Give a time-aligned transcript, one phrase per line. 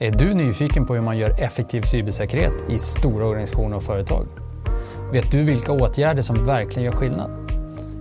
[0.00, 4.26] Är du nyfiken på hur man gör effektiv cybersäkerhet i stora organisationer och företag?
[5.12, 7.50] Vet du vilka åtgärder som verkligen gör skillnad?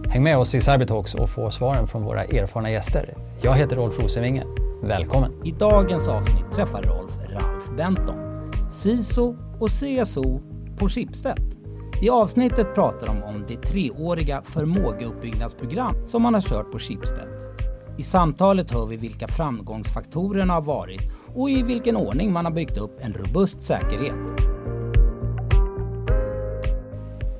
[0.09, 3.13] Häng med oss i Cybertalks och få svaren från våra erfarna gäster.
[3.41, 4.43] Jag heter Rolf Rosenvinge.
[4.83, 5.31] Välkommen!
[5.43, 8.15] I dagens avsnitt träffar Rolf Ralf Benton,
[8.71, 10.41] CISO och CSO
[10.79, 11.39] på Schibsted.
[12.01, 17.29] I avsnittet pratar de om det treåriga förmågeuppbyggnadsprogram som man har kört på Schibsted.
[17.97, 21.01] I samtalet hör vi vilka framgångsfaktorerna har varit
[21.35, 24.15] och i vilken ordning man har byggt upp en robust säkerhet.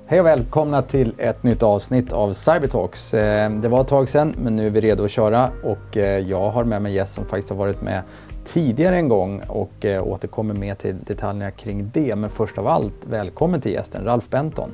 [0.10, 3.14] Hej och välkomna till ett nytt avsnitt av Cybertalks.
[3.14, 6.20] Eh, det var ett tag sedan men nu är vi redo att köra och eh,
[6.20, 8.04] jag har med mig gäst som faktiskt har varit med
[8.46, 12.16] tidigare en gång och eh, återkommer med till detaljerna kring det.
[12.16, 14.74] Men först av allt, välkommen till gästen Ralf Benton.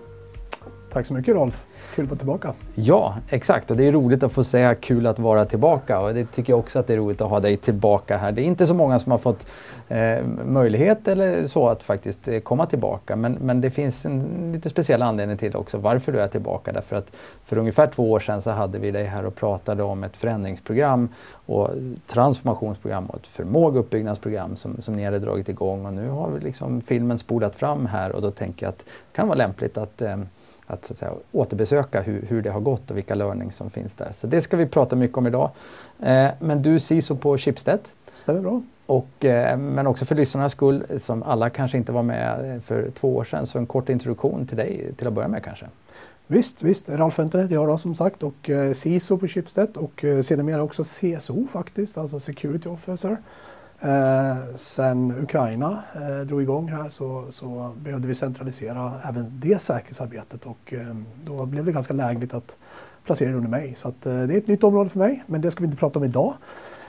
[0.93, 1.65] Tack så mycket Rolf.
[1.95, 2.53] Kul att vara tillbaka.
[2.75, 3.71] Ja, exakt.
[3.71, 5.99] Och det är roligt att få säga kul att vara tillbaka.
[5.99, 8.31] Och det tycker jag också att det är roligt att ha dig tillbaka här.
[8.31, 9.47] Det är inte så många som har fått
[9.93, 13.15] eh, möjlighet eller så att faktiskt eh, komma tillbaka.
[13.15, 16.71] Men, men det finns en lite speciell anledning till också varför du är tillbaka.
[16.71, 20.03] Därför att för ungefär två år sedan så hade vi dig här och pratade om
[20.03, 21.09] ett förändringsprogram
[21.45, 21.69] och
[22.07, 25.85] transformationsprogram och ett förmågeuppbyggnadsprogram som, som ni hade dragit igång.
[25.85, 29.15] Och nu har vi liksom filmen spolat fram här och då tänker jag att det
[29.15, 30.17] kan vara lämpligt att eh,
[30.67, 33.93] att, så att säga, återbesöka hur, hur det har gått och vilka learnings som finns
[33.93, 34.11] där.
[34.11, 35.49] Så det ska vi prata mycket om idag.
[35.99, 37.79] Eh, men du CISO på Schibsted.
[38.15, 38.61] Stämmer bra.
[38.93, 43.15] Och, eh, men också för lyssnarnas skull, som alla kanske inte var med för två
[43.15, 45.65] år sedan, så en kort introduktion till dig till att börja med kanske.
[46.27, 46.89] Visst, visst.
[46.89, 50.63] Ralf Fenter heter jag då som sagt och eh, CISO på Schibsted och eh, sedermera
[50.63, 53.17] också CSO faktiskt, alltså Security Officer.
[53.79, 60.45] Eh, sen Ukraina eh, drog igång här så, så behövde vi centralisera även det säkerhetsarbetet
[60.45, 62.55] och eh, då blev det ganska lägligt att
[63.03, 63.73] placera det under mig.
[63.77, 65.77] Så att, eh, det är ett nytt område för mig, men det ska vi inte
[65.77, 66.33] prata om idag.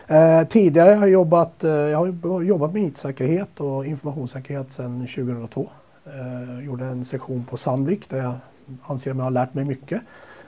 [0.07, 5.69] Eh, tidigare har jag jobbat, eh, jag har jobbat med IT-säkerhet och informationssäkerhet sedan 2002.
[6.07, 8.35] Eh, gjorde en sektion på Sandvik där jag
[8.83, 10.03] anser mig ha lärt mig mycket.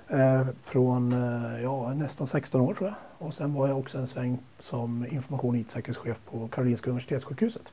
[0.09, 3.27] Eh, från eh, ja, nästan 16 år tror jag.
[3.27, 7.73] Och sen var jag också en sväng som information och IT-säkerhetschef på Karolinska Universitetssjukhuset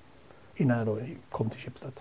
[0.55, 0.97] innan jag då
[1.29, 1.91] kom till Schibsted.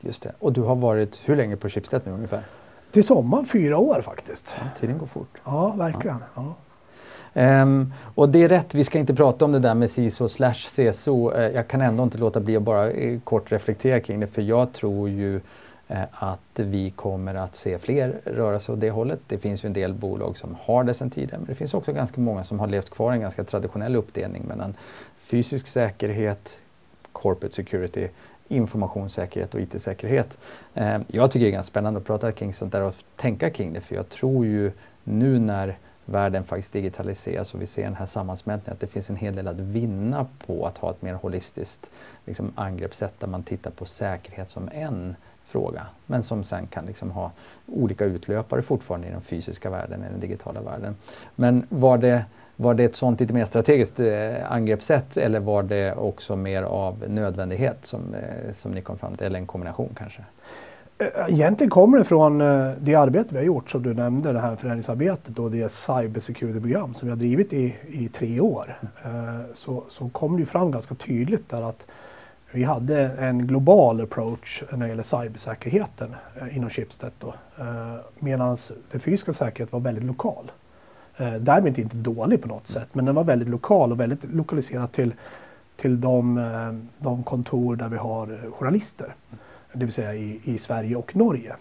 [0.00, 0.32] Just det.
[0.38, 2.42] Och du har varit hur länge på Schibsted nu ungefär?
[2.90, 4.54] Till sommaren fyra år faktiskt.
[4.58, 5.40] Ja, tiden går fort.
[5.44, 6.16] Ja, verkligen.
[6.34, 6.54] Ja.
[7.38, 10.54] Um, och det är rätt, vi ska inte prata om det där med CISO slash
[10.54, 11.30] CSO.
[11.30, 14.26] Uh, eh, jag kan ändå inte låta bli att bara uh, kort reflektera kring det
[14.26, 15.40] för jag tror ju
[15.88, 19.20] eh, att vi kommer att se fler röra sig åt det hållet.
[19.26, 21.92] Det finns ju en del bolag som har det sedan tidigare men det finns också
[21.92, 24.74] ganska många som har levt kvar i en ganska traditionell uppdelning mellan
[25.18, 26.60] fysisk säkerhet,
[27.12, 28.08] corporate security,
[28.48, 30.38] informationssäkerhet och IT-säkerhet.
[30.74, 33.72] Ehm, jag tycker det är ganska spännande att prata kring sånt där och tänka kring
[33.72, 34.72] det för jag tror ju
[35.04, 35.76] nu när
[36.08, 39.48] världen faktiskt digitaliseras och vi ser den här sammansmältningen att det finns en hel del
[39.48, 41.90] att vinna på att ha ett mer holistiskt
[42.24, 45.86] liksom, angreppssätt där man tittar på säkerhet som en fråga.
[46.06, 47.30] Men som sen kan liksom ha
[47.66, 50.96] olika utlöpare fortfarande i den fysiska världen, i den digitala världen.
[51.34, 52.24] Men var det,
[52.56, 57.04] var det ett sånt lite mer strategiskt eh, angreppssätt eller var det också mer av
[57.08, 60.22] nödvändighet som, eh, som ni kom fram till, eller en kombination kanske?
[60.98, 64.56] Egentligen kommer det från eh, det arbete vi har gjort som du nämnde, det här
[64.56, 68.78] förändringsarbetet och det cybersecurity-program som vi har drivit i, i tre år.
[69.04, 71.86] Eh, så, så kom det fram ganska tydligt där att
[72.52, 77.12] vi hade en global approach när det gäller cybersäkerheten eh, inom Schibsted.
[78.18, 78.56] Medan
[78.90, 80.52] den fysiska säkerheten var väldigt lokal.
[81.40, 85.14] Därmed inte dålig på något sätt, men den var väldigt lokal och väldigt lokaliserad till,
[85.76, 86.40] till de,
[86.98, 89.14] de kontor där vi har journalister.
[89.78, 91.56] Det vill säga i, i Sverige och Norge.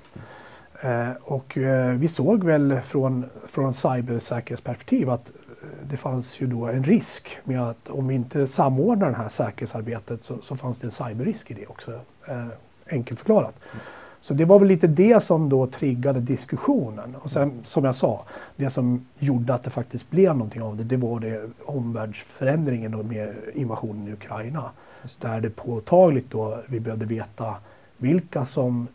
[0.82, 5.32] Eh, och eh, vi såg väl från, från cybersäkerhetsperspektiv att
[5.84, 10.24] det fanns ju då en risk med att om vi inte samordnar det här säkerhetsarbetet
[10.24, 12.00] så, så fanns det en cyberrisk i det också.
[12.28, 12.48] Eh,
[12.90, 13.56] enkelt förklarat.
[13.72, 13.84] Mm.
[14.22, 17.16] Så det var väl lite det som då triggade diskussionen.
[17.16, 18.26] Och sen som jag sa,
[18.56, 23.36] det som gjorde att det faktiskt blev någonting av det, det var det omvärldsförändringen med
[23.54, 24.72] invasionen i Ukraina.
[25.20, 27.56] Där det påtagligt då vi behövde veta
[27.98, 28.88] vilka som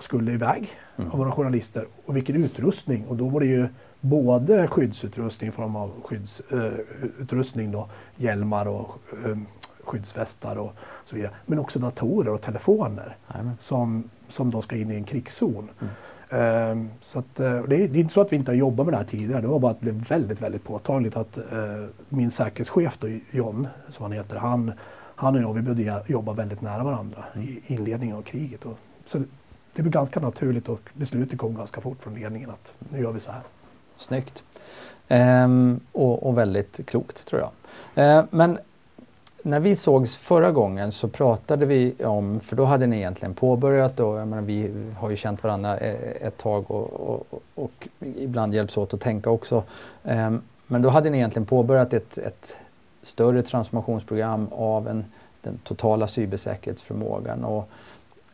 [0.00, 1.10] skulle iväg mm.
[1.10, 3.04] av våra journalister och vilken utrustning.
[3.06, 3.68] Och då var det ju
[4.00, 7.86] både skyddsutrustning i form av skyddsutrustning, uh,
[8.16, 9.38] hjälmar och uh,
[9.84, 10.74] skyddsvästar och
[11.04, 11.32] så vidare.
[11.46, 13.16] Men också datorer och telefoner
[13.58, 15.68] som, som då ska in i en krigszon.
[15.80, 15.92] Mm.
[16.32, 18.92] Uh, så att, det, är, det, är, inte så att vi inte har jobbat med
[18.92, 19.40] det här tidigare.
[19.40, 21.38] Det var bara att det blev väldigt, väldigt påtagligt att
[22.08, 24.72] min säkerhetschef då, John, som han heter, han,
[25.22, 27.48] han och jag vi började jobba väldigt nära varandra mm.
[27.48, 28.64] i inledningen av kriget.
[28.64, 29.24] Och, så det,
[29.74, 33.20] det blev ganska naturligt och beslutet kom ganska fort från ledningen att nu gör vi
[33.20, 33.42] så här.
[33.96, 34.44] Snyggt.
[35.08, 37.50] Ehm, och, och, väldigt klokt tror jag.
[37.94, 38.58] Ehm, men
[39.42, 44.00] när vi sågs förra gången så pratade vi om, för då hade ni egentligen påbörjat
[44.00, 48.54] och jag menar, vi har ju känt varandra eh, ett tag och, och, och ibland
[48.54, 49.64] hjälps åt att tänka också.
[50.04, 52.56] Ehm, men då hade ni egentligen påbörjat ett, ett
[53.02, 55.04] större transformationsprogram av en,
[55.40, 57.44] den totala cybersäkerhetsförmågan.
[57.44, 57.68] Och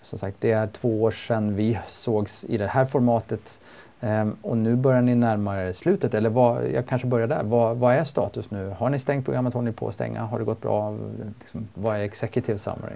[0.03, 3.61] som sagt, det är två år sedan vi sågs i det här formatet
[4.01, 7.43] ehm, och nu börjar ni närma er slutet, eller vad, jag kanske börjar där.
[7.43, 8.75] Vad, vad, är status nu?
[8.79, 9.55] Har ni stängt programmet?
[9.55, 10.23] Håller ni på att stänga?
[10.23, 10.97] Har det gått bra?
[11.41, 12.95] Liksom, vad är executive summary?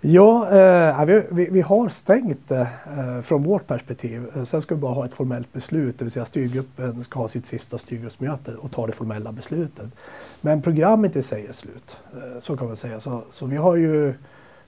[0.00, 4.26] Ja, eh, vi, vi, vi, har stängt det eh, från vårt perspektiv.
[4.36, 7.28] Eh, sen ska vi bara ha ett formellt beslut, det vill säga styrgruppen ska ha
[7.28, 9.86] sitt sista styrgruppsmöte och ta det formella beslutet.
[10.40, 13.00] Men programmet i sig är slut, eh, så kan man säga.
[13.00, 14.14] Så, så vi har ju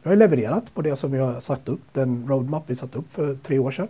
[0.02, 3.12] vi har levererat på det som vi har satt upp, den roadmap vi satt upp
[3.12, 3.88] för tre år sedan.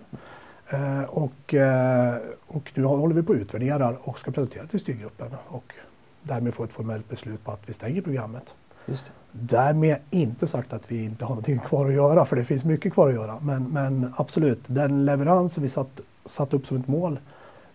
[0.69, 2.17] Eh, och, eh,
[2.47, 5.75] och nu håller vi på att utvärdera och ska presentera till styrgruppen och
[6.23, 8.55] därmed få ett formellt beslut på att vi stänger programmet.
[8.87, 9.11] Just det.
[9.33, 12.93] Därmed inte sagt att vi inte har någonting kvar att göra, för det finns mycket
[12.93, 13.39] kvar att göra.
[13.41, 17.19] Men, men absolut, den leverans som vi satt, satt upp som ett mål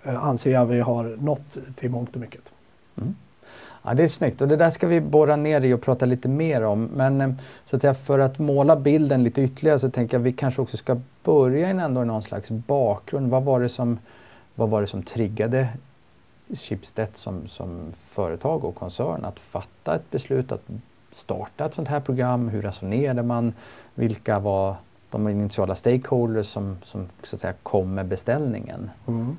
[0.04, 2.42] eh, anser jag vi har nått till mångt och mycket.
[2.98, 3.16] Mm.
[3.84, 6.28] Ja, det är snyggt och det där ska vi borra ner i och prata lite
[6.28, 6.84] mer om.
[6.84, 7.32] Men eh,
[7.66, 10.62] så att säga, för att måla bilden lite ytterligare så tänker jag att vi kanske
[10.62, 13.32] också ska börja in ändå i någon slags bakgrund.
[13.32, 14.00] Vad var det som,
[14.56, 15.70] vad var det som triggade
[16.54, 20.70] Schibsted som, som företag och koncern att fatta ett beslut att
[21.16, 22.50] starta ett sånt här program?
[22.50, 23.54] Hur resonerade man?
[23.96, 24.76] Vilka var
[25.10, 28.90] de initiala stakeholders som, som så att säga, kom med beställningen?
[29.08, 29.38] Mm.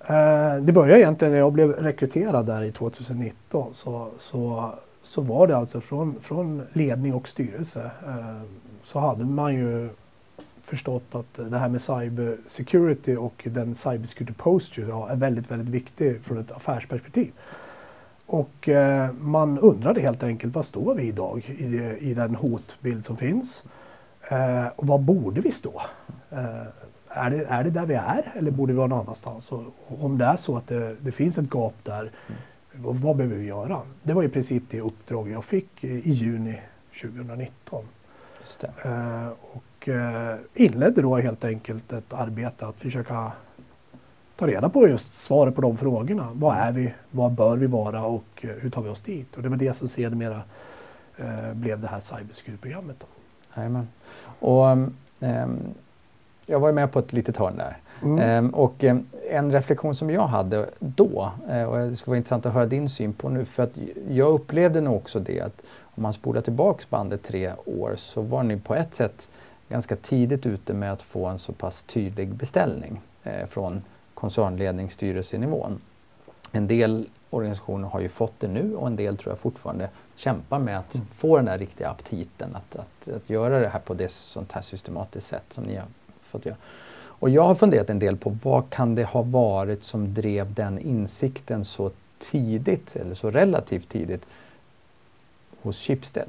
[0.00, 3.74] Eh, det började egentligen när jag blev rekryterad där i 2019.
[3.74, 4.70] Så, så,
[5.02, 8.42] så var det alltså från, från ledning och styrelse eh,
[8.82, 9.88] så hade man ju
[10.62, 15.50] förstått att det här med cyber security och den cyber security posture ja, är väldigt,
[15.50, 17.32] väldigt viktig från ett affärsperspektiv.
[18.26, 21.64] Och eh, man undrade helt enkelt, vad står vi idag i,
[22.00, 23.64] i den hotbild som finns?
[24.28, 25.82] Eh, och vad borde vi stå?
[26.30, 26.66] Eh,
[27.08, 29.52] är det, är det där vi är eller borde vi vara någon annanstans?
[29.52, 29.62] Och,
[30.00, 32.10] om det är så att det, det finns ett gap där,
[32.72, 33.80] vad, vad behöver vi göra?
[34.02, 36.60] Det var i princip det uppdrag jag fick i, i juni
[37.02, 37.84] 2019.
[38.84, 43.32] Eh, och eh, inledde då helt enkelt ett arbete att försöka
[44.36, 46.28] ta reda på just svaret på de frågorna.
[46.32, 46.94] Vad är vi?
[47.10, 49.36] Vad bör vi vara och eh, hur tar vi oss dit?
[49.36, 50.42] Och det var det som sedermera
[51.16, 53.04] eh, blev det här cybersecurity-programmet.
[53.56, 53.88] Jajamän.
[54.40, 55.74] Och, um,
[56.46, 57.76] jag var med på ett litet hörn där.
[58.02, 58.18] Mm.
[58.18, 58.84] Ehm, och
[59.30, 62.88] en reflektion som jag hade då, eh, och det skulle vara intressant att höra din
[62.88, 63.78] syn på nu, för att
[64.08, 68.42] jag upplevde nog också det att om man spolar tillbaks bandet tre år så var
[68.42, 69.28] ni på ett sätt
[69.68, 73.82] ganska tidigt ute med att få en så pass tydlig beställning eh, från
[74.14, 75.80] koncernledning, styrelsenivån.
[76.52, 80.58] En del organisationer har ju fått det nu och en del tror jag fortfarande kämpar
[80.58, 81.06] med att mm.
[81.06, 84.62] få den där riktiga aptiten att, att, att göra det här på det sånt här
[84.62, 85.86] systematiskt sätt som ni har
[86.22, 86.56] fått göra.
[87.24, 90.78] Och jag har funderat en del på vad kan det ha varit som drev den
[90.78, 94.26] insikten så tidigt, eller så relativt tidigt,
[95.62, 96.28] hos Schibsted.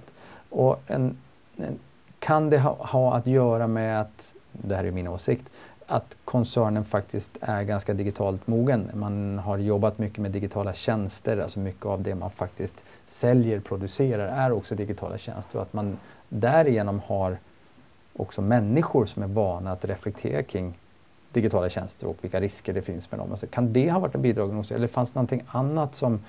[0.49, 1.17] Och en,
[1.57, 1.79] en,
[2.19, 5.45] kan det ha, ha, att göra med att, det här är min åsikt,
[5.87, 8.91] att koncernen faktiskt är ganska digitalt mogen.
[8.93, 14.27] Man har jobbat mycket med digitala tjänster, alltså mycket av det man faktiskt säljer, producerar
[14.27, 15.97] är också digitala tjänster och att man
[16.29, 17.37] därigenom har
[18.15, 20.73] också människor som är vana att reflektera kring
[21.31, 23.31] digitala tjänster och vilka risker det finns med dem.
[23.31, 26.19] Alltså, kan det ha varit en bidragande orsak eller fanns det någonting annat som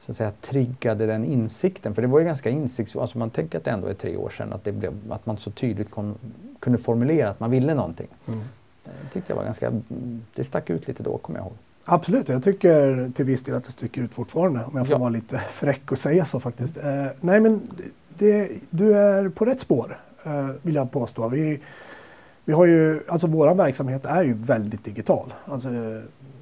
[0.00, 1.94] så att säga, triggade den insikten?
[1.94, 4.28] För det var ju ganska insiktsfullt, alltså man tänker att det ändå är tre år
[4.28, 6.14] sedan, att, det blev, att man så tydligt kom,
[6.60, 8.08] kunde formulera att man ville någonting.
[8.28, 8.40] Mm.
[8.84, 9.72] Det tyckte jag var ganska,
[10.34, 11.56] det stack ut lite då, kommer jag ihåg.
[11.84, 14.98] Absolut, jag tycker till viss del att det sticker ut fortfarande, om jag får ja.
[14.98, 16.76] vara lite fräck och säga så faktiskt.
[16.76, 17.60] Eh, nej men
[18.18, 19.98] det, du är på rätt spår.
[20.24, 21.28] Eh, vill jag påstå.
[21.28, 21.60] Vi,
[22.44, 25.34] vi har ju, alltså vår verksamhet är ju väldigt digital.
[25.44, 25.68] Alltså,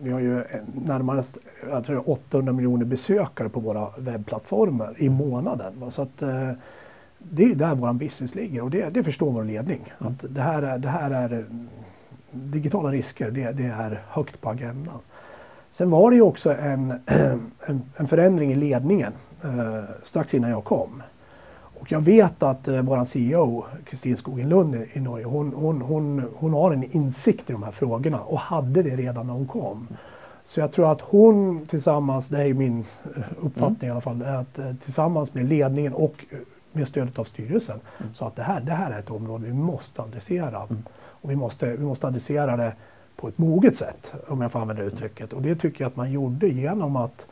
[0.00, 0.44] vi har ju
[0.84, 1.24] närmare
[1.70, 5.90] jag tror 800 miljoner besökare på våra webbplattformar i månaden.
[5.90, 6.50] Så att, eh,
[7.18, 9.92] det är där vår business ligger och det, det förstår vår ledning.
[10.00, 10.12] Mm.
[10.12, 11.44] Att det, här är, det här är
[12.30, 14.98] digitala risker, det, det är högt på agendan.
[15.70, 16.90] Sen var det ju också en,
[17.66, 19.12] en, en förändring i ledningen
[19.44, 21.02] eh, strax innan jag kom.
[21.80, 26.24] Och jag vet att eh, vår CEO, Kristin Skogenlund i, i Norge, hon, hon, hon,
[26.36, 29.88] hon har en insikt i de här frågorna och hade det redan när hon kom.
[30.44, 32.84] Så jag tror att hon tillsammans, det är min
[33.16, 33.88] eh, uppfattning mm.
[33.88, 36.38] i alla fall, att eh, tillsammans med ledningen och eh,
[36.72, 38.14] med stödet av styrelsen mm.
[38.14, 40.62] så att det här, det här är ett område vi måste adressera.
[40.62, 40.82] Mm.
[41.28, 42.72] Vi måste, vi måste adressera det
[43.16, 45.32] på ett moget sätt, om jag får använda uttrycket.
[45.32, 47.26] Och det tycker jag att man gjorde genom att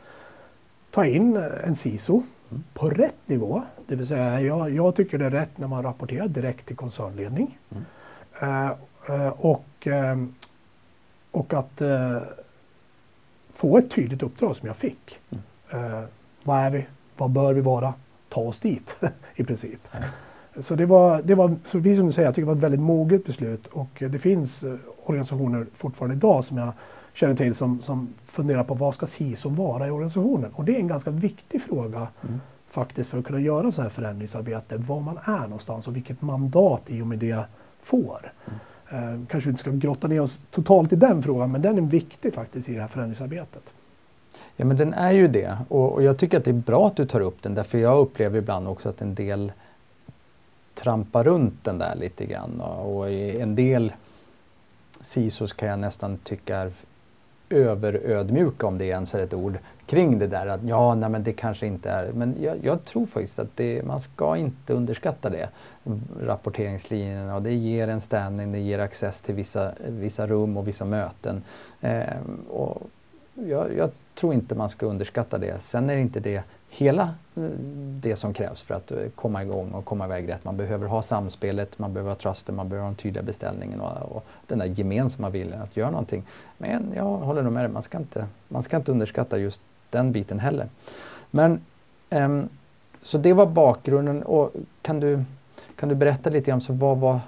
[0.91, 2.63] ta in en CISO mm.
[2.73, 6.27] på rätt nivå Det vill säga, jag, jag tycker det är rätt när man rapporterar
[6.27, 7.57] direkt till koncernledning.
[7.69, 7.85] Mm.
[8.41, 8.71] Uh,
[9.09, 10.25] uh, och, uh,
[11.31, 11.81] och att
[13.53, 15.19] få ett tydligt uppdrag som jag fick.
[15.29, 16.07] Mm.
[16.43, 16.85] vad är vi?
[17.17, 17.93] Vad bör vi vara?
[18.29, 18.95] Ta oss dit
[19.35, 19.79] i princip.
[19.91, 20.09] Mm.
[20.59, 22.63] Så det var, det var så precis som du säger, jag tycker det var ett
[22.63, 24.63] väldigt moget beslut och det finns
[25.05, 26.71] organisationer fortfarande idag som jag
[27.13, 30.51] känner till som, som funderar på vad ska CISO vara i organisationen?
[30.53, 32.39] Och det är en ganska viktig fråga mm.
[32.69, 36.91] faktiskt för att kunna göra så här förändringsarbete, var man är någonstans och vilket mandat
[36.91, 37.43] i och med det
[37.81, 38.33] får.
[38.45, 38.59] Mm.
[38.89, 41.81] Eh, kanske vi inte ska grotta ner oss totalt i den frågan, men den är
[41.81, 43.73] viktig faktiskt i det här förändringsarbetet.
[44.55, 46.95] Ja men den är ju det och, och jag tycker att det är bra att
[46.95, 49.51] du tar upp den därför jag upplever ibland också att en del
[50.77, 53.93] trampa runt den där lite grann och, och en del
[55.01, 56.71] SISOs kan jag nästan tycka är
[57.49, 61.33] överödmjuka, om det ens är ett ord, kring det där att ja, nej men det
[61.33, 65.49] kanske inte är, men jag, jag tror faktiskt att det, man ska inte underskatta det.
[66.21, 70.85] Rapporteringslinjerna och det ger en standing, det ger access till vissa, vissa rum och vissa
[70.85, 71.43] möten.
[71.81, 72.03] Eh,
[72.49, 72.81] och
[73.33, 75.59] jag, jag, tror inte man ska underskatta det.
[75.59, 77.03] Sen är det inte det hela
[77.35, 77.43] eh,
[77.99, 80.43] det som krävs för att eh, komma igång och komma iväg rätt.
[80.43, 84.15] Man behöver ha samspelet, man behöver ha trusten, man behöver ha den tydliga beställningen och,
[84.15, 86.23] och den där gemensamma viljan att göra någonting.
[86.57, 90.11] Men jag håller nog med dig, man ska inte, man ska inte underskatta just den
[90.11, 90.67] biten heller.
[91.31, 91.61] Men
[92.09, 92.49] um,
[93.01, 95.23] Så det var bakgrunden och kan du,
[95.75, 97.19] kan du berätta lite grann, så vad var,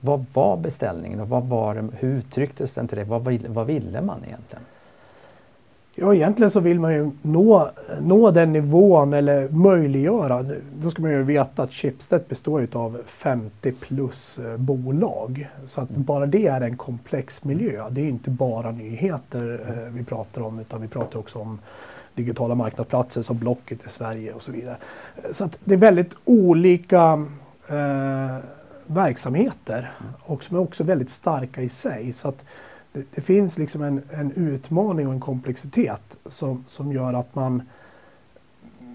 [0.00, 3.06] vad var beställningen och vad var det, hur uttrycktes den till dig?
[3.06, 4.64] Vad, vad ville man egentligen?
[5.98, 10.44] Ja, egentligen så vill man ju nå, nå den nivån eller möjliggöra.
[10.74, 15.48] Då ska man ju veta att Schibsted består av 50 plus eh, bolag.
[15.66, 17.84] Så att bara det är en komplex miljö.
[17.90, 21.58] Det är inte bara nyheter eh, vi pratar om utan vi pratar också om
[22.14, 24.76] digitala marknadsplatser som Blocket i Sverige och så vidare.
[25.30, 27.26] Så att det är väldigt olika
[27.68, 28.36] eh,
[28.86, 32.12] verksamheter och som är också väldigt starka i sig.
[32.12, 32.44] Så att
[32.96, 37.62] det, det, finns liksom en, en, utmaning och en komplexitet som, som gör att man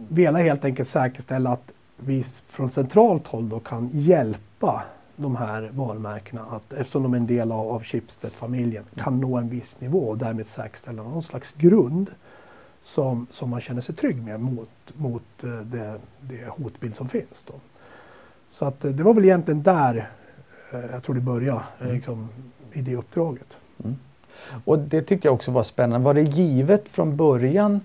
[0.10, 4.84] vill helt enkelt säkerställa att vi från centralt håll då kan hjälpa
[5.16, 9.50] de här varumärkena att eftersom de är en del av, av Schibsted-familjen kan nå en
[9.50, 12.10] viss nivå och därmed säkerställa någon slags grund
[12.82, 17.44] som, som man känner sig trygg med mot, mot eh, det, det hotbild som finns.
[17.48, 17.54] Då.
[18.50, 20.10] Så att eh, det var väl egentligen där
[20.72, 21.96] eh, jag tror det började, mm.
[21.96, 22.30] liksom,
[22.74, 23.58] i det uppdraget.
[23.84, 23.96] Mm.
[24.66, 26.06] Och det tyckte jag också var spännande.
[26.06, 27.82] Var det givet från början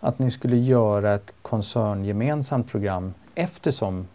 [0.00, 4.06] att ni skulle göra ett koncerngemensamt program eftersom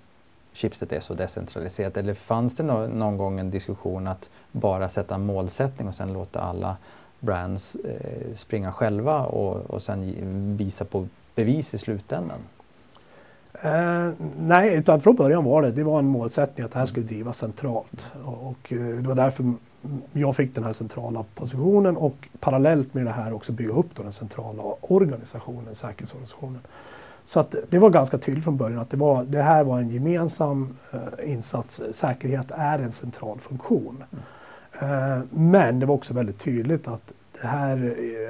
[0.53, 1.97] Schibsted är så decentraliserat?
[1.97, 6.13] Eller fanns det no någon gång en diskussion att bara sätta en målsättning och sen
[6.13, 6.77] låta alla
[7.19, 12.39] brands eh, springa själva och, och sen visa på bevis i slutändan?
[13.61, 17.05] Eh, nej, utan från början var det, det var en målsättning att det här skulle
[17.05, 18.11] drivas centralt.
[18.25, 19.53] Och, och eh, det var därför
[20.13, 24.11] jag fick den här centrala positionen och parallellt med det här också bygga upp den
[24.11, 26.59] centrala organisationen, säkerhetsorganisationen.
[27.25, 29.89] Så att det var ganska tydligt från början att det, var, det här var en
[29.89, 31.81] gemensam eh, insats.
[31.91, 34.03] Säkerhet är en central funktion.
[34.11, 34.23] Mm.
[34.79, 37.77] Eh, men det var också väldigt tydligt att det här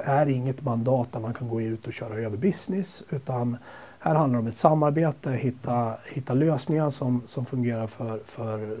[0.04, 3.56] är inget mandat där man kan gå ut och köra över business utan
[3.98, 8.78] här handlar det om ett samarbete, hitta, hitta lösningar som, som fungerar för, för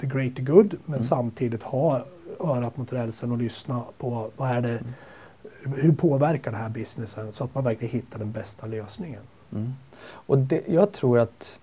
[0.00, 1.02] the greater good men mm.
[1.02, 2.04] samtidigt ha
[2.40, 5.80] örat mot rälsen och lyssna på vad är det, mm.
[5.80, 9.22] hur påverkar det här businessen så att man verkligen hittar den bästa lösningen.
[9.52, 9.72] Mm.
[10.02, 11.58] Och det, jag tror att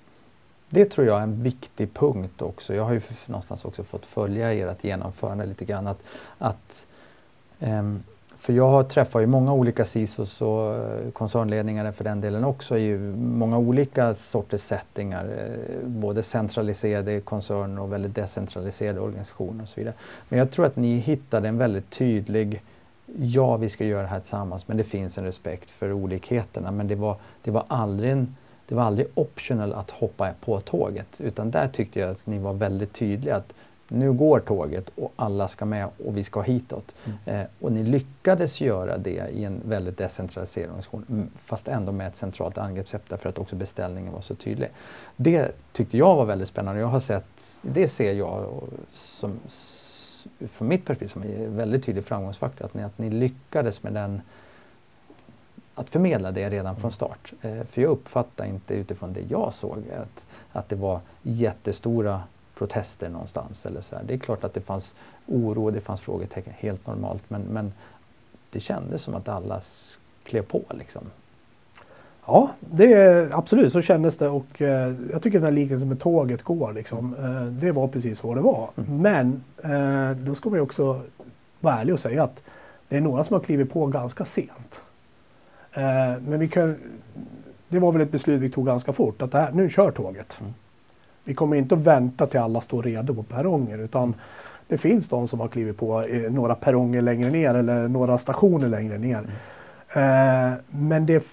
[0.69, 2.75] det tror jag är en viktig punkt också.
[2.75, 5.87] Jag har ju någonstans också fått följa ert genomförande lite grann.
[5.87, 6.03] Att,
[6.37, 6.87] att
[7.59, 8.03] um,
[8.37, 12.97] för jag träffar ju många olika CISOs och eh, koncernledningar för den delen också i
[13.17, 15.25] många olika sorters settingar.
[15.25, 19.93] Eh, både centraliserade koncerner och väldigt decentraliserade organisationer och så vidare.
[20.29, 22.61] Men jag tror att ni hittade en väldigt tydlig
[23.15, 26.71] Ja, vi ska göra det här tillsammans men det finns en respekt för olikheterna.
[26.71, 28.35] Men det var, det var aldrig en,
[28.67, 32.53] det var aldrig optional att hoppa på tåget utan där tyckte jag att ni var
[32.53, 33.35] väldigt tydliga.
[33.35, 33.53] att
[33.87, 36.95] nu går tåget och alla ska med och vi ska hitåt.
[37.05, 37.41] Mm.
[37.41, 42.15] Eh, och ni lyckades göra det i en väldigt decentraliserad organisation fast ändå med ett
[42.15, 44.69] centralt angreppssätt därför att också beställningen var så tydlig.
[45.15, 46.81] Det tyckte jag var väldigt spännande.
[46.81, 48.63] Jag har sett, det ser jag
[48.93, 49.39] som,
[50.39, 54.21] från mitt perspektiv som en väldigt tydlig framgångsfaktor att ni, att ni lyckades med den
[55.75, 56.91] att förmedla det redan från mm.
[56.91, 57.33] start.
[57.41, 62.23] Eh, för jag uppfattar inte utifrån det jag såg att, att det var jättestora
[62.57, 63.65] protester någonstans.
[63.65, 64.03] Eller så här.
[64.03, 64.95] Det är klart att det fanns
[65.25, 67.23] oro, det fanns frågetecken, helt normalt.
[67.27, 67.73] Men, men
[68.49, 69.61] det kändes som att alla
[70.23, 70.61] klev på.
[70.69, 71.01] Liksom.
[72.25, 76.43] Ja, det, absolut så kändes det och eh, jag tycker den här liknelsen med tåget
[76.43, 76.73] går.
[76.73, 78.69] Liksom, eh, det var precis vad det var.
[78.75, 79.01] Mm.
[79.01, 81.01] Men eh, då ska man ju också
[81.59, 82.43] vara ärlig och säga att
[82.89, 84.81] det är några som har klivit på ganska sent.
[85.73, 86.75] Eh, men vi kan,
[87.67, 90.37] det var väl ett beslut vi tog ganska fort att här, nu kör tåget.
[90.39, 90.53] Mm.
[91.27, 94.13] Vi kommer inte att vänta till alla står redo på perrongen utan
[94.67, 98.97] det finns de som har klivit på några perronger längre ner eller några stationer längre
[98.97, 99.23] ner.
[99.93, 100.51] Mm.
[100.51, 101.23] Eh, men det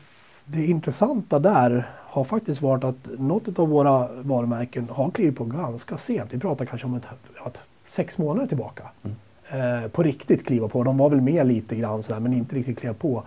[0.45, 5.97] det intressanta där har faktiskt varit att något av våra varumärken har klivit på ganska
[5.97, 6.35] sent.
[6.35, 7.07] Vi pratar kanske om ett,
[7.47, 8.83] ett sex månader tillbaka.
[9.03, 9.17] Mm.
[9.83, 10.85] Eh, på riktigt kliva på.
[10.85, 13.23] De var väl med lite grann sådär, men inte riktigt kliva på.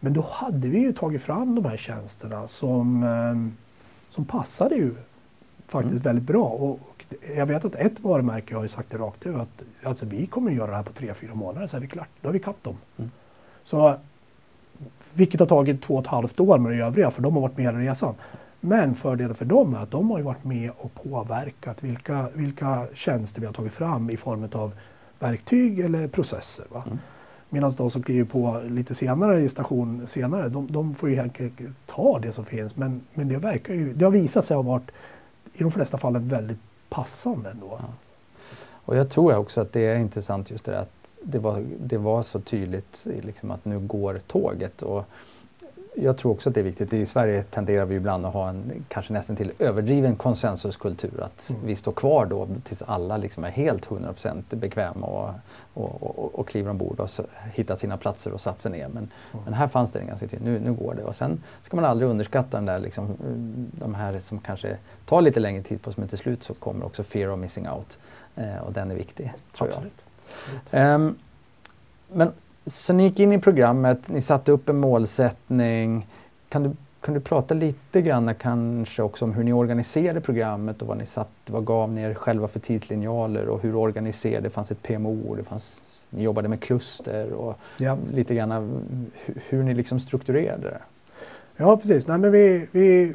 [0.00, 3.60] Men då hade vi ju tagit fram de här tjänsterna som, eh,
[4.14, 4.94] som passade ju
[5.72, 6.02] faktiskt mm.
[6.02, 6.44] väldigt bra.
[6.44, 7.04] Och, och,
[7.36, 10.50] jag vet att ett varumärke har ju sagt det rakt över att alltså, vi kommer
[10.50, 12.08] att göra det här på tre, fyra månader så är vi klart.
[12.20, 12.76] Då har vi kapp dem.
[12.98, 13.10] Mm.
[13.64, 13.96] Så
[15.12, 17.56] vilket har tagit två och ett halvt år med de övriga, för de har varit
[17.56, 18.14] med i resan.
[18.60, 22.86] Men fördelen för dem är att de har ju varit med och påverkat vilka, vilka
[22.94, 24.72] tjänster vi har tagit fram i form av
[25.18, 26.66] verktyg eller processer.
[26.86, 26.98] Mm.
[27.48, 31.40] Medan de som kliver på lite senare i station senare, de, de får ju helt
[31.40, 32.76] enkelt ta det som finns.
[32.76, 34.90] Men, men det, verkar ju, det har visat sig ha varit
[35.52, 36.58] i de flesta fallen väldigt
[36.88, 37.78] passande ändå.
[37.80, 37.86] Ja.
[38.84, 42.22] Och jag tror också att det är intressant just det att det var, det var
[42.22, 44.82] så tydligt liksom att nu går tåget.
[44.82, 45.04] Och
[45.94, 46.92] jag tror också att det är viktigt.
[46.92, 51.22] I Sverige tenderar vi ibland att ha en kanske nästan till överdriven konsensuskultur.
[51.22, 51.62] Att mm.
[51.66, 55.30] vi står kvar då tills alla liksom är helt 100% bekväma och,
[55.74, 57.10] och, och, och kliver ombord och
[57.54, 58.88] hittat sina platser och satt sig ner.
[58.88, 58.96] Men,
[59.32, 59.44] mm.
[59.44, 61.04] men här fanns det en ganska tydlig, nu, nu går det.
[61.04, 63.16] Och sen ska man aldrig underskatta den där, liksom,
[63.72, 66.86] de här som kanske tar lite längre tid på sig men till slut så kommer
[66.86, 67.98] också fear of missing out.
[68.36, 69.92] Eh, och den är viktig, tror Absolut.
[70.70, 70.94] jag.
[70.94, 71.18] Um,
[72.12, 72.32] men
[72.66, 76.06] så ni gick in i programmet, ni satte upp en målsättning.
[76.48, 80.88] Kan du, kan du prata lite grann kanske också om hur ni organiserade programmet och
[80.88, 84.70] vad ni satt, vad gav ni er själva för tidslinjaler och hur organiserade, det fanns
[84.70, 87.98] ett PMO, det fanns, ni jobbade med kluster och ja.
[88.14, 88.50] lite grann
[89.24, 90.80] hur, hur ni liksom strukturerade det?
[91.56, 93.12] Ja precis, Nej, men vi, vi,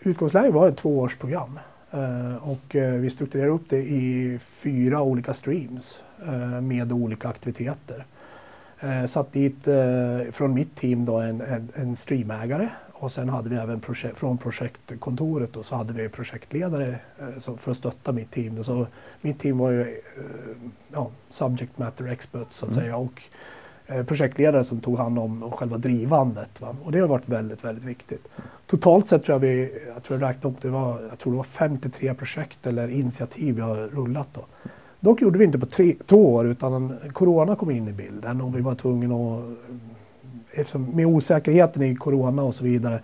[0.00, 1.58] utgångsläget var ett tvåårsprogram.
[1.94, 6.00] Uh, och uh, vi strukturerade upp det i fyra olika streams.
[6.24, 8.04] Eh, med olika aktiviteter.
[8.80, 13.48] Eh, satt dit eh, från mitt team då en, en, en streamägare och sen hade
[13.48, 16.98] vi även projekt, från projektkontoret då, så hade vi projektledare
[17.58, 18.64] för att stötta mitt team.
[18.64, 18.86] Så
[19.20, 20.00] mitt team var ju
[20.92, 22.84] ja, subject matter experts så att mm.
[22.84, 23.22] säga och
[24.06, 26.60] projektledare som tog hand om själva drivandet.
[26.60, 26.76] Va?
[26.84, 28.28] Och det har varit väldigt, väldigt viktigt.
[28.66, 31.36] Totalt sett tror jag vi, jag tror jag räknade upp det var, jag tror det
[31.36, 34.44] var 53 projekt eller initiativ vi har rullat då.
[35.00, 38.56] Dock gjorde vi inte på tre, två år utan Corona kom in i bilden och
[38.56, 39.44] vi var tvungna att,
[40.52, 43.00] eftersom, med osäkerheten i Corona och så vidare,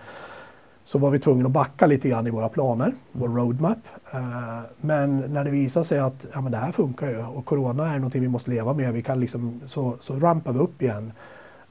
[0.84, 3.78] så var vi tvungna att backa lite grann i våra planer, vår roadmap.
[4.14, 7.92] Uh, men när det visade sig att ja, men det här funkar ju och Corona
[7.92, 11.12] är någonting vi måste leva med, vi kan liksom, så, så rampade vi upp igen.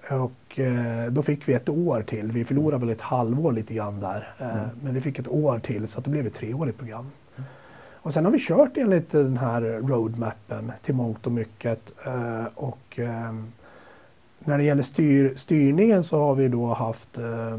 [0.09, 2.31] Och uh, då fick vi ett år till.
[2.31, 4.33] Vi förlorade väl ett halvår lite grann där.
[4.41, 4.69] Uh, mm.
[4.83, 7.11] Men vi fick ett år till så att det blev ett treårigt program.
[8.01, 11.91] Och sen har vi kört enligt den här roadmappen till mångt och mycket.
[12.05, 13.33] Eh, och eh,
[14.39, 17.53] när det gäller styr, styrningen så har vi då haft eh,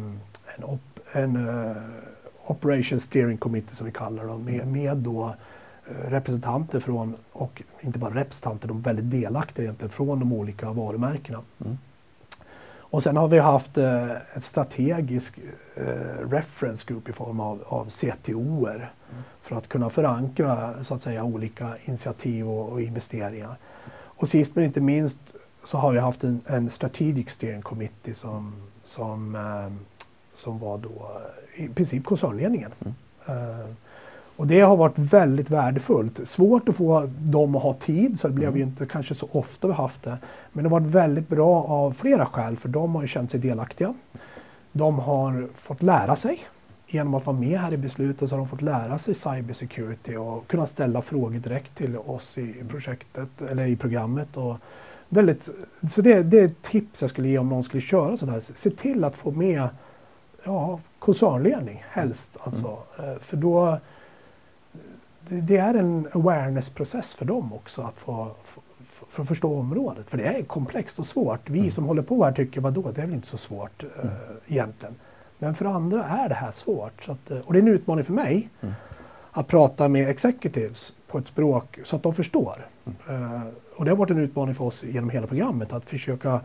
[0.57, 0.81] en, op,
[1.13, 1.77] en uh,
[2.47, 5.35] Operation Steering Committee som vi kallar dem med, med då
[5.85, 11.41] representanter från, och inte bara representanter, de är väldigt delaktiga egentligen från de olika varumärkena.
[11.65, 11.79] Mm.
[12.93, 15.39] Och sen har vi haft eh, ett strategisk
[15.75, 15.85] eh,
[16.31, 18.87] reference group i form av, av CTOer mm.
[19.43, 23.57] För att kunna förankra så att säga olika initiativ och, och, investeringar.
[23.95, 25.19] Och sist men inte minst
[25.65, 29.73] så har vi haft en, en strategic steering committee som, som, eh,
[30.35, 31.21] som var då
[31.55, 32.71] i princip koncernledningen.
[32.81, 32.95] Mm.
[33.39, 33.67] Uh,
[34.37, 36.29] och det har varit väldigt värdefullt.
[36.29, 38.59] Svårt att få dem att ha tid så det blev mm.
[38.59, 40.19] ju inte kanske så ofta vi haft det.
[40.53, 43.41] Men det har varit väldigt bra av flera skäl för de har ju känt sig
[43.41, 43.95] delaktiga.
[44.73, 46.41] De har fått lära sig.
[46.93, 50.47] Genom att vara med här i beslutet så har de fått lära sig cybersecurity och
[50.47, 54.37] kunna ställa frågor direkt till oss i projektet eller i programmet.
[54.37, 54.57] Och
[55.09, 55.49] väldigt,
[55.91, 58.41] så det, det är ett tips jag skulle ge om någon skulle köra sådär.
[58.41, 59.69] Se till att få med
[60.45, 62.37] ja, koncernledning helst.
[62.41, 62.79] Alltså.
[62.99, 63.21] Mm.
[63.21, 63.79] För då
[65.29, 68.31] det är en awareness-process för dem också att få,
[68.87, 70.11] för att förstå området.
[70.11, 71.51] För det är komplext och svårt.
[71.51, 71.71] Vi mm.
[71.71, 74.07] som håller på här tycker, vadå, det är väl inte så svårt mm.
[74.07, 74.13] uh,
[74.47, 74.95] egentligen.
[75.43, 77.09] Men för andra är det här svårt.
[77.09, 78.75] Att, uh, och det är en utmaning för mig mm.
[79.31, 82.67] att prata med executives på ett språk så att de förstår.
[83.11, 83.41] Uh,
[83.77, 86.41] och det har varit en utmaning för oss genom hela programmet att försöka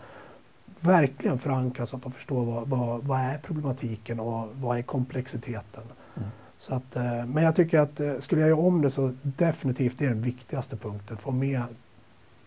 [0.80, 5.84] verkligen förankra så att de förstår vad, vad, vad är problematiken och vad är komplexiteten.
[6.16, 6.30] Mm.
[6.58, 9.98] Så att, eh, men jag tycker att eh, skulle jag göra om det så definitivt
[9.98, 11.18] det är den viktigaste punkten.
[11.18, 11.64] Få med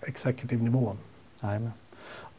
[0.00, 0.96] executive-nivån.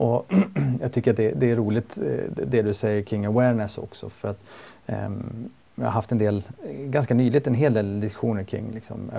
[0.01, 0.25] Och
[0.81, 4.09] jag tycker att det, det, är roligt eh, det du säger kring awareness också.
[4.09, 4.45] För att,
[4.85, 6.43] um, jag har haft en del,
[6.85, 9.11] ganska nyligt en hel del diskussioner kring liksom,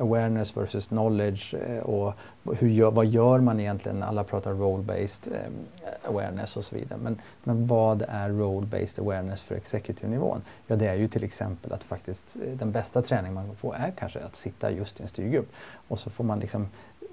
[0.00, 2.14] awareness versus knowledge eh, och
[2.58, 4.02] hur vad gör man egentligen?
[4.02, 6.98] Alla pratar role-based eh, awareness och så vidare.
[7.02, 10.42] Men, men vad är role-based awareness för executive-nivån?
[10.66, 13.92] Ja, det är ju till exempel att faktiskt den bästa träning man kan få är
[13.98, 15.52] kanske att sitta just i en styrgrupp
[15.88, 16.68] och så får man liksom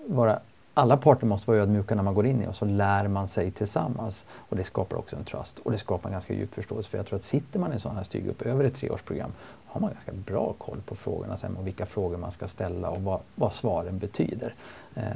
[0.08, 0.40] vara
[0.74, 3.52] alla parter måste vara ödmjuka när man går in i och så lär man sig
[3.52, 4.28] tillsammans.
[4.34, 6.90] Och det skapar också en trust och det skapar en ganska djup förståelse.
[6.90, 9.32] För jag tror att sitter man i en sån här styrgrupp över ett treårsprogram
[9.66, 13.02] har man ganska bra koll på frågorna sen och vilka frågor man ska ställa och
[13.02, 14.54] vad, vad svaren betyder.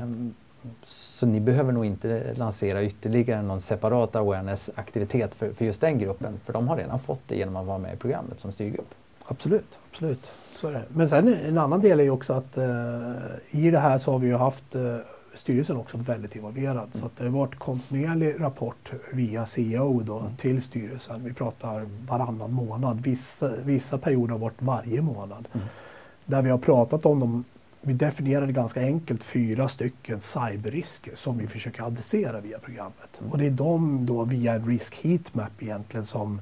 [0.02, 0.34] Um,
[0.84, 6.40] så ni behöver nog inte lansera ytterligare någon separat awareness-aktivitet för, för just den gruppen.
[6.46, 8.94] För de har redan fått det genom att vara med i programmet som styrgrupp.
[9.26, 10.32] Absolut, absolut.
[10.56, 10.84] Så är det.
[10.88, 12.66] Men sen en annan del är ju också att eh,
[13.50, 14.98] i det här så har vi ju haft eh,
[15.36, 16.78] styrelsen också väldigt involverad.
[16.78, 16.92] Mm.
[16.92, 20.36] Så det har varit kontinuerlig rapport via CEO då, mm.
[20.36, 21.24] till styrelsen.
[21.24, 23.02] Vi pratar varannan månad.
[23.02, 25.48] Vissa, vissa perioder har varit varje månad.
[25.54, 25.68] Mm.
[26.26, 27.44] Där vi har pratat om dem.
[27.82, 33.20] Vi definierade ganska enkelt fyra stycken cyberrisker som vi försöker adressera via programmet.
[33.20, 33.32] Mm.
[33.32, 36.40] Och det är de då via en risk heatmap egentligen som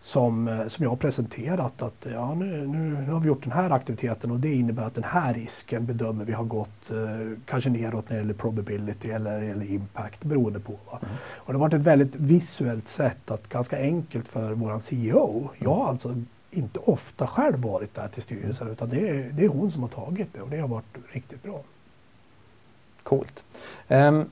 [0.00, 3.70] som, eh, som jag har presenterat att ja, nu, nu, har vi gjort den här
[3.70, 8.08] aktiviteten och det innebär att den här risken bedömer vi har gått eh, kanske neråt
[8.08, 10.72] när det gäller probability eller, eller impact beroende på.
[10.72, 10.98] Va?
[11.02, 11.14] Mm.
[11.22, 15.50] Och det har varit ett väldigt visuellt sätt att ganska enkelt för våran CEO.
[15.58, 16.14] Jag har alltså
[16.50, 19.90] inte ofta själv varit där till styrelsen utan det är, det är hon som har
[19.90, 21.60] tagit det och det har varit riktigt bra.
[23.02, 23.44] Coolt.
[23.88, 24.30] Um,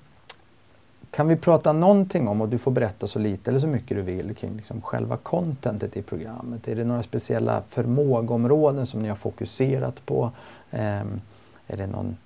[1.10, 4.02] kan vi prata någonting om, och du får berätta så lite eller så mycket du
[4.02, 6.68] vill, kring liksom själva contentet i programmet?
[6.68, 10.30] Är det några speciella förmågeområden som ni har fokuserat på?
[10.70, 11.20] Um,
[11.66, 12.16] är det någon,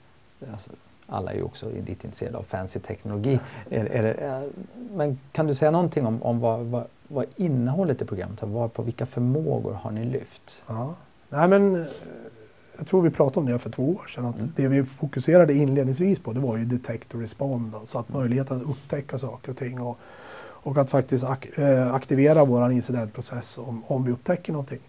[0.52, 0.70] alltså,
[1.06, 3.40] alla är ju också lite intresserade av fancy teknologi.
[3.70, 4.50] Är, är det, uh,
[4.96, 8.82] men kan du säga någonting om, om vad, vad, vad innehållet i programmet har På
[8.82, 10.64] vilka förmågor har ni lyft?
[10.66, 10.94] Ja.
[11.28, 11.86] Nej, men, eh,
[12.78, 14.52] jag tror vi pratade om det för två år sedan, att mm.
[14.56, 18.62] det vi fokuserade inledningsvis på det var ju detect och respond, alltså att möjligheten att
[18.62, 19.98] upptäcka saker och ting och,
[20.38, 24.80] och att faktiskt ak äh, aktivera vår incidentprocess om, om vi upptäcker någonting.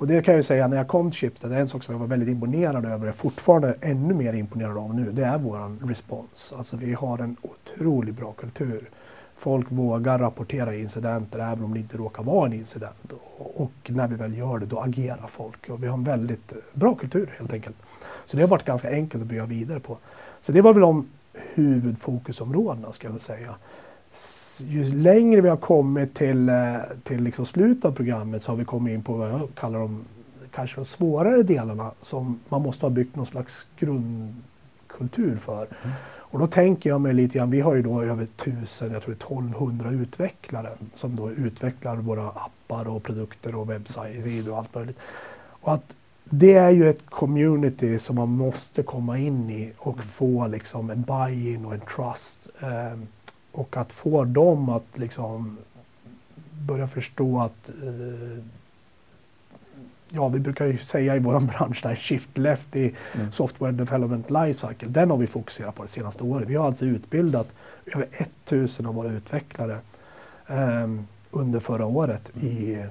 [0.00, 2.06] Och det kan jag säga, när jag kom till Schibsted, en sak som jag var
[2.06, 6.54] väldigt imponerad över, och fortfarande ännu mer imponerad av nu, det är vår respons.
[6.56, 8.90] Alltså vi har en otroligt bra kultur
[9.40, 13.12] folk vågar rapportera incidenter även om det inte råkar vara en incident.
[13.38, 15.68] Och när vi väl gör det, då agerar folk.
[15.68, 17.76] Och vi har en väldigt eh, bra kultur helt enkelt.
[18.24, 19.96] Så det har varit ganska enkelt att bygga vidare på.
[20.40, 23.54] Så det var väl de huvudfokusområdena ska jag säga.
[24.58, 28.64] Ju längre vi har kommit till, eh, till liksom slutet av programmet så har vi
[28.64, 30.04] kommit in på vad jag kallar de
[30.50, 35.66] kanske de svårare delarna som man måste ha byggt någon slags grundkultur för.
[35.84, 35.96] Mm.
[36.30, 39.14] Och då tänker jag mig lite grann, vi har ju då över 1000, jag tror
[39.14, 44.98] 1200 utvecklare som då utvecklar våra appar och produkter och webbsidor och allt möjligt.
[45.60, 50.46] Och att det är ju ett community som man måste komma in i och få
[50.46, 52.48] liksom en buy-in och en trust.
[52.60, 52.98] Eh,
[53.52, 55.58] och att få dem att liksom
[56.50, 58.44] börja förstå att eh,
[60.12, 63.32] ja, vi brukar ju säga i vår bransch, där shift left i mm.
[63.32, 66.48] software development lifecycle, den har vi fokuserat på det senaste året.
[66.48, 67.48] Vi har alltså utbildat
[67.86, 68.08] över
[68.44, 69.78] 1000 av våra utvecklare
[70.46, 72.46] um, under förra året mm.
[72.48, 72.86] i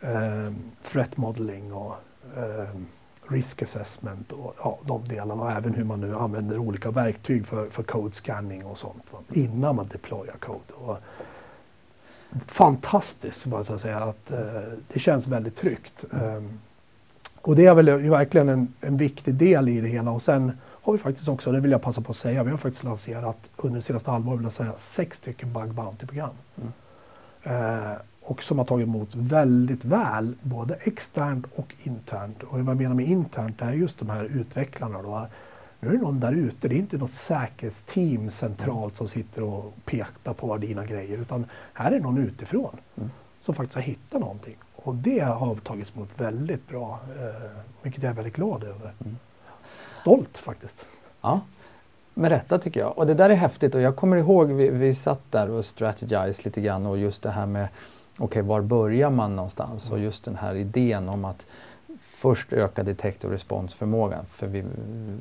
[0.00, 1.94] um, threat modeling och
[2.36, 2.86] um,
[3.28, 7.70] risk assessment och ja, de delarna och även hur man nu använder olika verktyg för,
[7.70, 9.18] för code scanning och sånt va?
[9.32, 10.72] innan man deployar code.
[10.74, 10.98] Och,
[12.46, 13.98] fantastiskt, bara så att säga.
[13.98, 14.38] Att, eh,
[14.92, 16.04] det känns väldigt tryggt.
[16.10, 16.60] Um,
[17.40, 20.10] och det är väl verkligen en, en, viktig del i det hela.
[20.10, 22.58] Och sen har vi faktiskt också, det vill jag passa på att säga, vi har
[22.58, 26.30] faktiskt lanserat under det senaste halvåret, vill säga, sex stycken Bug Bounty-program.
[26.56, 26.72] Mm.
[27.46, 32.42] Uh, och som har tagit emot väldigt väl, både externt och internt.
[32.42, 35.26] Och vad jag menar med internt, det är just de här utvecklarna då,
[35.80, 39.72] nu är det någon där ute, det är inte något säkerhetsteam centralt som sitter och
[39.84, 43.10] pekar på dina grejer utan här är någon utifrån mm.
[43.40, 44.56] som faktiskt har hittat någonting.
[44.74, 47.50] Och det har tagits emot väldigt bra, eh,
[47.82, 48.92] vilket jag är väldigt glad över.
[49.04, 49.18] Mm.
[49.94, 50.86] Stolt faktiskt.
[51.20, 51.40] Ja,
[52.14, 52.98] med rätta tycker jag.
[52.98, 56.44] Och det där är häftigt och jag kommer ihåg vi, vi satt där och strategized
[56.44, 57.68] lite grann och just det här med
[58.14, 59.88] okej, okay, var börjar man någonstans?
[59.88, 59.98] Mm.
[59.98, 61.46] Och just den här idén om att
[62.20, 64.26] först öka detektor och responsförmågan.
[64.26, 64.64] För vi,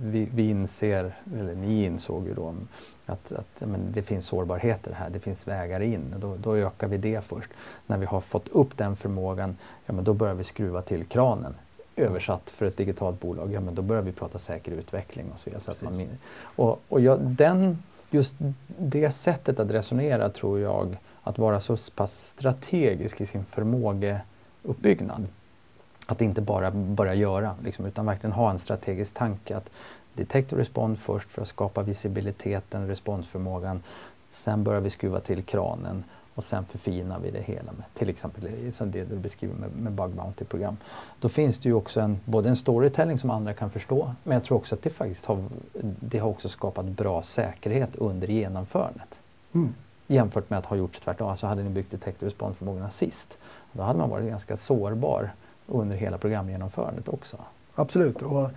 [0.03, 2.55] vi, vi, inser, eller ni insåg ju då
[3.05, 6.15] att, att men det finns sårbarheter här, det finns vägar in.
[6.17, 7.49] Då, då ökar vi det först.
[7.87, 11.55] När vi har fått upp den förmågan, ja, men då börjar vi skruva till kranen.
[11.95, 15.49] Översatt för ett digitalt bolag, ja men då börjar vi prata säker utveckling och så
[15.49, 15.73] vidare.
[15.73, 16.07] Så man,
[16.41, 18.35] och och jag, den, just
[18.77, 25.27] det sättet att resonera tror jag, att vara så pass strategisk i sin förmågeuppbyggnad
[26.11, 29.57] att inte bara börja göra, liksom, utan verkligen ha en strategisk tanke.
[29.57, 29.69] att
[30.13, 33.83] Detect och respond först för att skapa visibiliteten, responsförmågan.
[34.29, 36.03] Sen börjar vi skruva till kranen
[36.35, 39.91] och sen förfinar vi det hela med till exempel som det du beskriver med, med
[39.91, 40.77] Bug Bounty-program.
[41.19, 44.43] Då finns det ju också en, både en storytelling som andra kan förstå, men jag
[44.43, 45.43] tror också att det faktiskt har,
[45.99, 49.19] det har också skapat bra säkerhet under genomförandet.
[49.53, 49.73] Mm.
[50.07, 51.29] Jämfört med att ha gjort tvärtom.
[51.29, 53.37] Alltså hade ni byggt Detect och respond-förmågorna sist,
[53.71, 55.31] då hade man varit ganska sårbar
[55.69, 57.37] under hela programgenomförandet också.
[57.75, 58.21] Absolut.
[58.21, 58.51] Och jag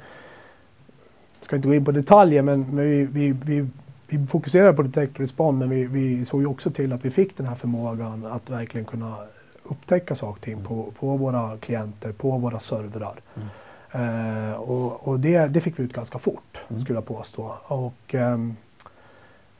[1.41, 3.67] ska inte gå in på detaljer men, men vi, vi, vi,
[4.07, 7.37] vi fokuserar på detect respond men vi, vi såg ju också till att vi fick
[7.37, 9.17] den här förmågan att verkligen kunna
[9.65, 13.15] upptäcka saker och ting på, på våra klienter, på våra servrar.
[13.35, 13.49] Mm.
[13.95, 16.81] Uh, och, och det, det, fick vi ut ganska fort, mm.
[16.81, 17.55] skulle jag påstå.
[17.65, 18.57] Och, um,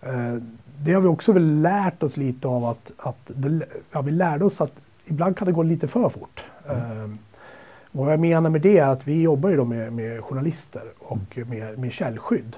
[0.07, 0.43] uh,
[0.79, 4.45] det har vi också väl lärt oss lite av att, att det, ja, vi lärde
[4.45, 4.73] oss att
[5.05, 6.45] ibland kan det gå lite för fort.
[6.69, 7.19] Mm.
[7.95, 10.83] Uh, vad jag menar med det är att vi jobbar ju då med, med journalister
[10.99, 12.57] och med, med källskydd.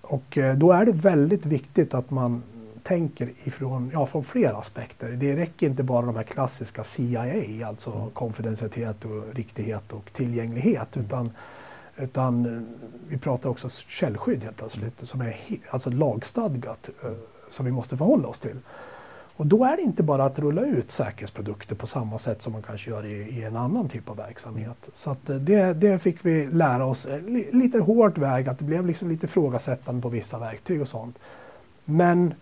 [0.00, 2.42] Och eh, då är det väldigt viktigt att man
[2.82, 5.10] tänker ifrån, ja, från flera aspekter.
[5.10, 8.10] Det räcker inte bara de här klassiska CIA, alltså mm.
[8.10, 11.06] konfidentialitet och riktighet och tillgänglighet, mm.
[11.06, 11.30] utan,
[11.96, 12.62] utan eh,
[13.08, 15.06] vi pratar också källskydd helt plötsligt, mm.
[15.06, 15.36] som är
[15.70, 17.10] alltså lagstadgat, eh,
[17.48, 18.56] som vi måste förhålla oss till.
[19.36, 22.62] Och då är det inte bara att rulla ut säkerhetsprodukter på samma sätt som man
[22.62, 24.88] kanske gör i, i en annan typ av verksamhet.
[24.92, 28.58] Så att eh, det, det fick vi lära oss, eh, li, lite hårt väg, att
[28.58, 31.18] det blev liksom lite ifrågasättande på vissa verktyg och sånt.
[31.84, 32.34] Men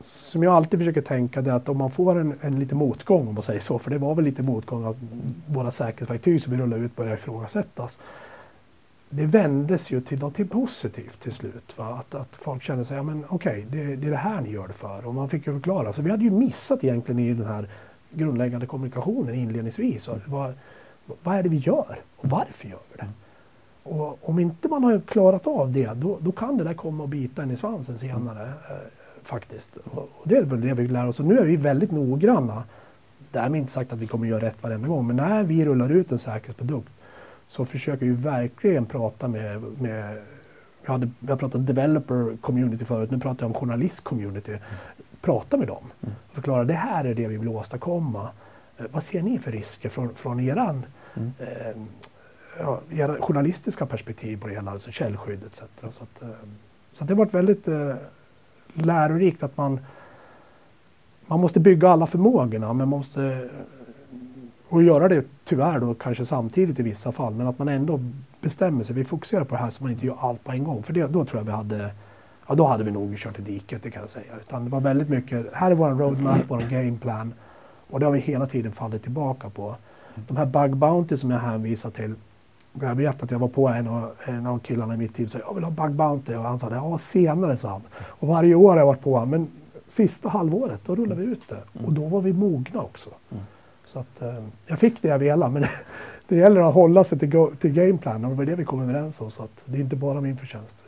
[0.00, 3.28] som jag alltid försöker tänka det är att om man får en, en lite motgång,
[3.28, 4.96] om man säger så, för det var väl lite motgång att
[5.46, 7.98] våra säkerhetsverktyg som vi rullade ut började ifrågasättas
[9.16, 11.78] det vändes ju till något positivt till slut.
[11.78, 11.84] Va?
[11.86, 14.50] Att, att folk kände sig, ja men okej, okay, det, det, är det här ni
[14.50, 15.06] gör det för.
[15.06, 15.92] Och man fick ju förklara.
[15.92, 17.68] Så vi hade ju missat egentligen i den här
[18.10, 20.08] grundläggande kommunikationen inledningsvis.
[20.08, 20.54] Och vad,
[21.22, 23.08] vad är det vi gör och varför gör vi det?
[23.82, 27.08] Och om inte man har klarat av det, då, då kan det där komma och
[27.08, 28.42] bita en i svansen senare.
[28.42, 28.76] Eh,
[29.22, 29.76] faktiskt.
[29.76, 31.20] Och, och, det är väl det vi lär oss.
[31.20, 32.62] Och nu är vi väldigt noggranna.
[33.30, 36.12] Därmed inte sagt att vi kommer göra rätt varenda gång, men när vi rullar ut
[36.12, 36.92] en säkerhetsprodukt
[37.46, 40.18] så försöker vi verkligen prata med, med
[40.84, 44.50] jag, hade, jag pratade developer community förut, nu pratar jag om journalist community.
[44.50, 44.62] Mm.
[45.20, 46.16] Prata med dem och mm.
[46.32, 48.28] förklara det här är det vi vill åstadkomma.
[48.78, 51.32] Eh, vad ser ni för risker från, från eran, mm.
[51.38, 51.82] eh,
[52.58, 55.62] ja, era journalistiska perspektiv på det hela, alltså källskydd etc.
[55.90, 56.28] Så, att, eh,
[56.92, 57.94] så det har varit väldigt eh,
[58.74, 59.80] lärorikt att man,
[61.26, 63.48] man måste bygga alla förmågorna men man måste
[64.68, 68.00] och göra det tyvärr då kanske samtidigt i vissa fall, men att man ändå
[68.40, 68.96] bestämmer sig.
[68.96, 70.82] Vi fokuserar på det här så man inte gör allt på en gång.
[70.82, 71.90] För det, då tror jag vi hade,
[72.48, 74.32] ja då hade vi nog kört i diket, det kan jag säga.
[74.40, 77.34] Utan det var väldigt mycket, här är vår roadmap, vår gameplan.
[77.90, 79.76] Och det har vi hela tiden fallit tillbaka på.
[80.28, 82.14] De här bug bounty som jag hänvisar till.
[82.80, 85.30] Jag vet att jag var på en av, en av killarna i mitt team och
[85.30, 87.82] sa jag vill ha bug bounty och han sa ja senare sa han.
[87.98, 89.30] Och varje år har jag varit på honom.
[89.30, 89.48] Men
[89.86, 91.84] sista halvåret, då rullade vi ut det.
[91.84, 93.10] Och då var vi mogna också.
[93.30, 93.44] Mm.
[93.86, 95.64] Så att, eh, jag fick det jag ville, men
[96.28, 98.82] det gäller att hålla sig till, go, till gameplan och det var det vi kom
[98.82, 99.30] överens om.
[99.30, 100.84] Så att det är inte bara min förtjänst.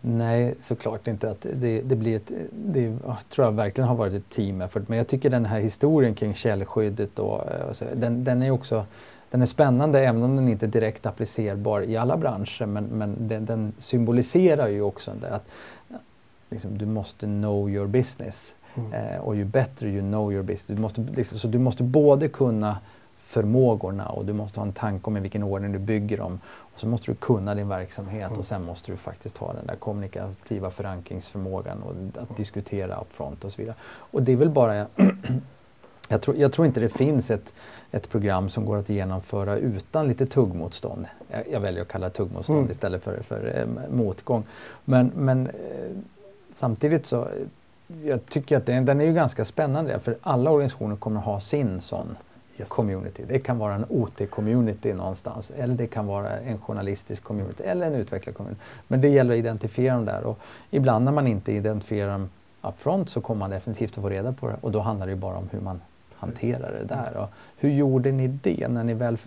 [0.00, 1.30] Nej, såklart inte.
[1.30, 4.88] Att det, det blir ett, det tror jag verkligen har varit ett team effort.
[4.88, 8.84] Men jag tycker den här historien kring källskyddet, då, alltså, eh, den, den är också
[9.30, 12.66] den är spännande även om den inte är direkt applicerbar i alla branscher.
[12.66, 15.48] Men, men den, den symboliserar ju också det att
[16.50, 18.54] liksom, du måste know your business.
[18.74, 18.92] Mm.
[18.92, 20.66] Eh, och ju bättre you know your business.
[20.76, 22.78] Du måste, liksom, så du måste både kunna
[23.28, 26.40] förmågorna och du måste ha en tanke om i vilken ordning du bygger dem.
[26.44, 28.38] Och så måste du kunna din verksamhet mm.
[28.38, 32.34] och sen måste du faktiskt ha den där kommunikativa förankringsförmågan och att mm.
[32.36, 33.76] diskutera upfront och så vidare.
[33.82, 34.86] Och det är väl bara
[36.08, 37.54] jag tror, jag tror, inte det finns ett,
[37.90, 41.06] ett program som går att genomföra utan lite tuggmotstånd.
[41.30, 42.70] Jag, jag väljer att kalla det tuggmotstånd mm.
[42.70, 44.44] istället för, för eh, motgång.
[44.84, 45.52] Men, men eh,
[46.54, 47.28] samtidigt så
[48.04, 51.40] jag tycker att den, den är ju ganska spännande för alla organisationer kommer att ha
[51.40, 52.16] sin sån
[52.58, 52.68] yes.
[52.68, 53.24] community.
[53.28, 57.94] Det kan vara en OT-community någonstans eller det kan vara en journalistisk community eller en
[57.94, 58.60] utvecklar-community.
[58.88, 60.38] Men det gäller att identifiera dem där och
[60.70, 62.30] ibland när man inte identifierar dem
[62.62, 65.18] upfront så kommer man definitivt att få reda på det och då handlar det ju
[65.18, 65.80] bara om hur man
[66.14, 67.16] hanterar det där.
[67.16, 69.18] Och hur gjorde ni det när ni väl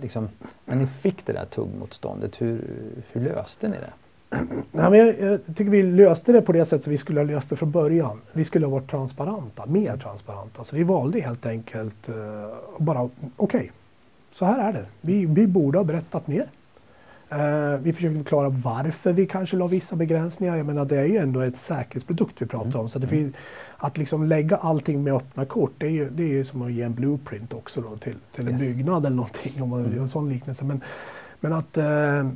[0.00, 0.28] liksom,
[0.64, 2.64] när ni fick det där tuggmotståndet, hur,
[3.12, 3.92] hur löste ni det?
[4.30, 7.50] Nej, men jag, jag, tycker vi löste det på det sättet vi skulle ha löst
[7.50, 8.20] det från början.
[8.32, 10.64] Vi skulle ha varit transparenta, mer transparenta.
[10.64, 12.14] Så vi valde helt enkelt uh,
[12.78, 13.68] bara, okej, okay,
[14.32, 14.84] så här är det.
[15.00, 16.46] Vi, vi borde ha berättat mer.
[17.32, 20.56] Uh, vi försökte förklara varför vi kanske la vissa begränsningar.
[20.56, 22.80] Jag menar det är ju ändå ett säkerhetsprodukt vi pratar mm.
[22.80, 22.88] om.
[22.88, 23.34] Så det finns,
[23.76, 26.72] att liksom lägga allting med öppna kort, det är ju, det är ju som att
[26.72, 28.60] ge en blueprint också då till, till en yes.
[28.60, 29.94] byggnad eller någonting, om man mm.
[29.94, 30.64] gör en sån liknelse.
[30.64, 30.80] Men,
[31.40, 32.30] men att uh,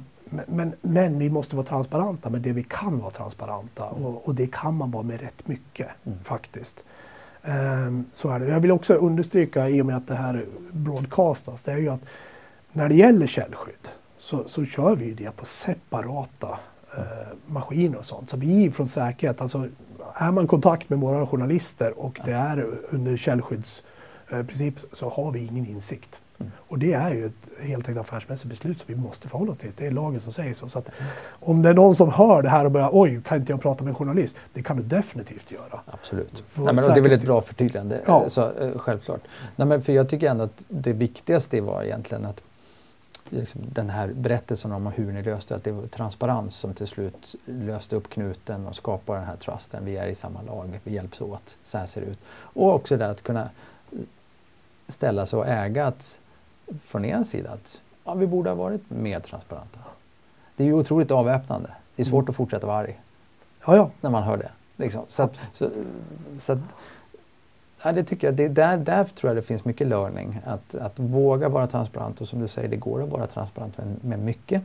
[0.47, 4.05] men, men, vi måste vara transparenta med det vi kan vara transparenta mm.
[4.05, 6.19] och, och, det kan man vara med rätt mycket mm.
[6.25, 6.85] faktiskt.
[7.43, 8.47] Um, så är det.
[8.47, 12.01] Jag vill också understryka i och med att det här broadcastas, det är ju att
[12.73, 16.59] när det gäller källskydd så, så kör vi det på separata
[16.99, 17.03] uh,
[17.47, 18.31] maskiner och sånt.
[18.31, 19.69] Så vi från säkerhet, alltså
[20.15, 25.33] är man i kontakt med våra journalister och det är under källskyddsprincip uh, så har
[25.33, 26.21] vi ingen insikt.
[26.39, 26.53] Mm.
[26.59, 29.73] Och det är ju ett helt enkelt affärsmässigt beslut som vi måste förhålla oss till.
[29.77, 30.69] Det är lagen som säger så.
[30.69, 30.91] så att
[31.29, 33.85] om det är någon som hör det här och börjar oj, kan inte jag prata
[33.85, 34.37] med en journalist?
[34.53, 35.81] Det kan du definitivt göra.
[35.87, 36.45] Absolut.
[36.55, 38.29] Nej, men, det är väl ett bra förtydligande, ja.
[38.29, 39.21] så, eh, självklart.
[39.57, 42.43] Nej, men för jag tycker ändå att det viktigaste var egentligen att
[43.31, 47.35] liksom, den här berättelsen om hur ni löste att det var transparens som till slut
[47.45, 49.85] löste upp knuten och skapade den här trusten.
[49.85, 52.19] Vi är i samma lag, vi hjälps åt, så här ser det ut.
[52.29, 53.49] Och också det att kunna
[54.89, 56.21] ställa sig och äga att
[56.83, 59.79] från er sida att ja, vi borde ha varit mer transparenta.
[60.57, 61.71] Det är ju otroligt avväpnande.
[61.97, 62.31] Det är svårt mm.
[62.31, 63.01] att fortsätta vara arg.
[63.67, 63.91] Ja, ja.
[64.01, 64.51] När man hör det.
[64.77, 65.03] Liksom.
[65.09, 65.71] Så, att, så,
[66.39, 66.59] så att,
[67.83, 70.41] ja, det tycker jag, det, där, där tror jag det finns mycket learning.
[70.45, 74.05] Att, att våga vara transparent och som du säger, det går att vara transparent med,
[74.05, 74.63] med mycket.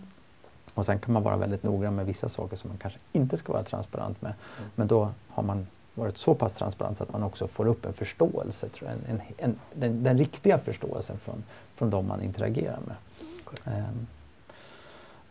[0.74, 3.54] Och sen kan man vara väldigt noggrann med vissa saker som man kanske inte ska
[3.54, 4.34] vara transparent med.
[4.58, 4.70] Mm.
[4.76, 5.68] Men då har man
[6.00, 9.60] varit så pass transparent att man också får upp en förståelse, tror jag, en, en,
[9.74, 11.44] den, den, riktiga förståelsen från,
[11.80, 12.96] från de man interagerar med.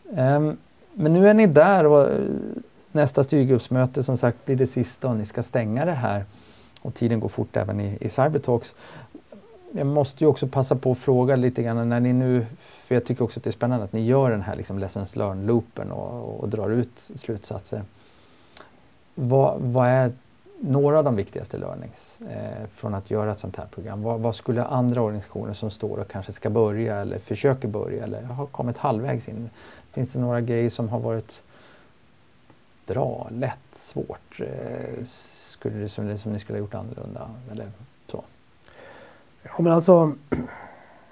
[0.06, 0.56] Mm.
[0.94, 2.20] men nu är ni där och eh,
[2.92, 6.24] nästa styrgruppsmöte som sagt blir det sista och ni ska stänga det här.
[6.80, 8.74] Och tiden går fort även i, i Cybertalks.
[9.72, 13.04] Jag måste ju också passa på att fråga lite grann när ni nu, för jag
[13.04, 16.40] tycker också att det är spännande att ni gör den här liksom lessons learn-loopen och,
[16.40, 17.82] och, drar ut slutsatser.
[19.14, 20.12] Vad, vad är
[20.61, 24.03] några av de viktigaste learnings eh, från att göra ett sånt här program?
[24.03, 28.23] Vad, vad, skulle andra organisationer som står och kanske ska börja eller försöker börja eller
[28.23, 29.51] har kommit halvvägs in?
[29.90, 31.42] Finns det några grejer som har varit
[32.87, 34.40] bra, lätt, svårt?
[34.40, 37.31] Eh, skulle det som, som ni skulle ha gjort annorlunda?
[37.53, 37.71] Eller
[38.07, 38.25] så?
[39.42, 40.12] Ja, men alltså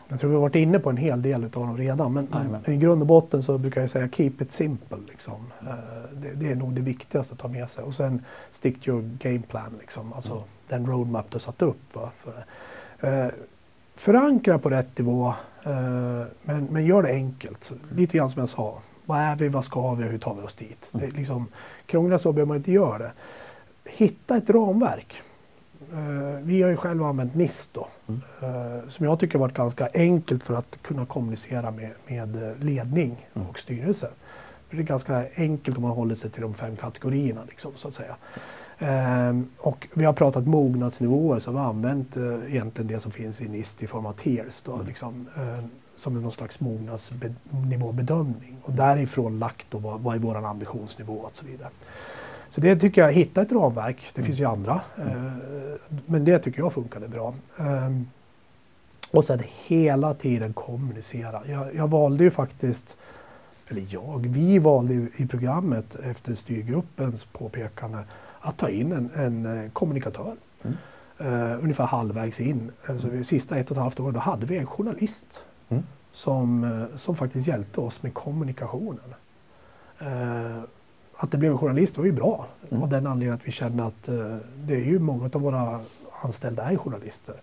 [0.08, 2.74] jag tror vi har varit inne på en hel del av dem redan, men, men,
[2.74, 4.98] i grund och botten så brukar jag säga keep it simple.
[5.08, 5.52] Liksom.
[5.62, 5.74] Uh,
[6.12, 7.84] det, det, är nog det viktigaste att ta med sig.
[7.84, 10.12] Och sen stick to your game plan, liksom.
[10.12, 10.44] alltså mm.
[10.68, 11.94] den roadmap du satt upp.
[11.94, 12.44] Va, för,
[13.08, 13.30] uh,
[13.94, 15.34] förankra på rätt nivå,
[15.66, 17.72] uh, men, men gör det enkelt.
[17.94, 18.78] Lite grann som jag sa.
[19.04, 20.90] Vad är vi, vad ska vi och hur tar vi oss dit?
[20.94, 21.06] Mm.
[21.06, 21.46] Det, liksom,
[21.86, 23.12] krångla så behöver man inte göra det.
[23.84, 25.22] Hitta ett ramverk.
[25.92, 28.20] Uh, vi har ju själva använt NIST då, mm.
[28.42, 33.48] uh, som jag tycker varit ganska enkelt för att kunna kommunicera med, med ledning mm.
[33.48, 34.08] och styrelse.
[34.68, 37.40] För det är ganska enkelt om man håller sig till de fem kategorierna.
[37.48, 38.16] Liksom, så att säga.
[38.82, 42.16] Uh, och vi har pratat mognadsnivåer så vi har använt
[42.48, 44.62] egentligen det som finns i NIST i form av tiers.
[44.62, 44.86] Då, mm.
[44.86, 45.28] liksom,
[45.96, 48.56] som någon slags mognadsnivåbedömning.
[48.62, 51.70] Och därifrån lagt då vad, vad är vår ambitionsnivå och så vidare.
[52.48, 54.10] Så det tycker jag, hitta ett ramverk.
[54.14, 54.52] Det finns ju mm.
[54.52, 54.80] andra.
[54.98, 55.22] Eh,
[56.06, 57.34] men det tycker jag funkade bra.
[57.58, 58.06] Ehm,
[59.10, 61.42] och sen hela tiden kommunicera.
[61.46, 62.96] Jag, jag valde ju faktiskt,
[63.68, 67.98] eller jag, vi valde ju i programmet efter styrgruppens påpekande
[68.40, 70.36] att ta in en, en eh, kommunikatör.
[70.62, 70.76] Mm.
[71.20, 72.72] Uh, ungefär halvvägs in.
[72.86, 73.24] Alltså, mm.
[73.24, 75.82] Sista ett och ett halvt år då hade vi en journalist mm.
[76.12, 79.14] som, som faktiskt hjälpte oss med kommunikationen.
[80.02, 80.62] Uh,
[81.16, 82.82] att det blev en journalist var ju bra mm.
[82.82, 85.80] av den anledningen att vi kände att uh, det är ju många av våra
[86.20, 87.34] anställda är journalister.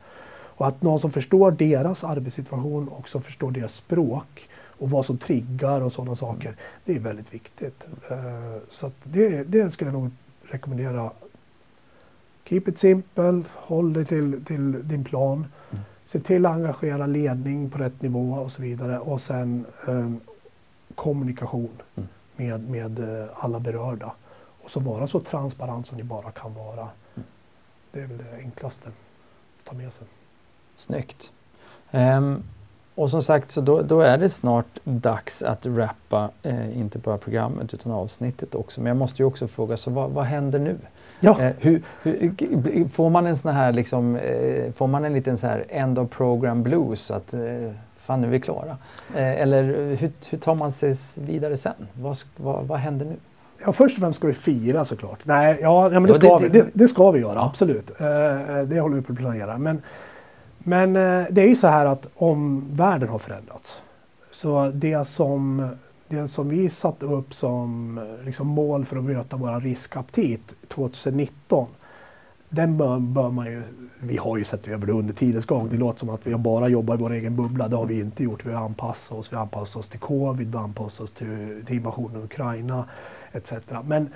[0.56, 5.18] Och att någon som förstår deras arbetssituation och som förstår deras språk och vad som
[5.18, 6.60] triggar och sådana saker, mm.
[6.86, 7.88] det är väldigt viktigt.
[8.12, 10.12] Uh, så det, det skulle jag nog
[10.44, 11.12] rekommendera.
[12.46, 15.46] Keep it simple, håll dig till, till din plan.
[15.72, 15.84] Mm.
[16.06, 19.00] Se till att engagera ledning på rätt nivå och så vidare.
[19.00, 20.20] Och sen um,
[20.96, 21.70] kommunikation.
[21.96, 24.12] Mm med, med eh, alla berörda.
[24.64, 26.88] Och så vara så transparent som ni bara kan vara.
[27.92, 30.08] Det är väl det enklaste att ta med sig.
[30.76, 31.32] Snyggt.
[31.92, 32.44] Um,
[32.96, 37.18] och som sagt, så då, då, är det snart dags att rappa, eh, inte bara
[37.18, 38.82] programmet utan avsnittet också.
[38.82, 40.78] Men jag måste ju också fråga, så vad, vad händer nu?
[41.20, 41.42] Ja.
[41.42, 45.48] Eh, hur, hur, får man en sån här, liksom, eh, får man en liten så
[45.48, 47.12] här end of program blues?
[47.12, 47.72] Att, eh,
[48.06, 48.78] fan nu är vi klara.
[49.16, 51.88] Eh, eller hur, hur tar man sig vidare sen?
[51.94, 53.16] Vad, vad, vad händer nu?
[53.66, 55.20] Ja, först och främst ska vi fira såklart.
[55.24, 57.46] Nej, ja, ja men det, ska det, vi, det, det ska vi göra, ja.
[57.46, 57.92] absolut.
[57.92, 58.06] Eh,
[58.66, 59.58] det håller vi på att planera.
[59.58, 59.82] Men,
[60.58, 63.82] men eh, det är ju så här att om världen har förändrats.
[64.32, 65.70] Så det som,
[66.08, 71.68] det som vi satte upp som liksom mål för att möta vår riskaptit 2019
[72.54, 73.64] den bör, bör, man ju,
[74.00, 75.70] vi har ju sett över det under tidens gång.
[75.70, 77.68] Det låter som att vi bara jobbat i vår egen bubbla.
[77.68, 78.46] Det har vi inte gjort.
[78.46, 79.32] Vi har anpassat oss.
[79.32, 82.86] Vi har anpassat oss till covid, vi har anpassat oss till, till invasionen av Ukraina
[83.34, 83.54] etc.
[83.86, 84.10] Men,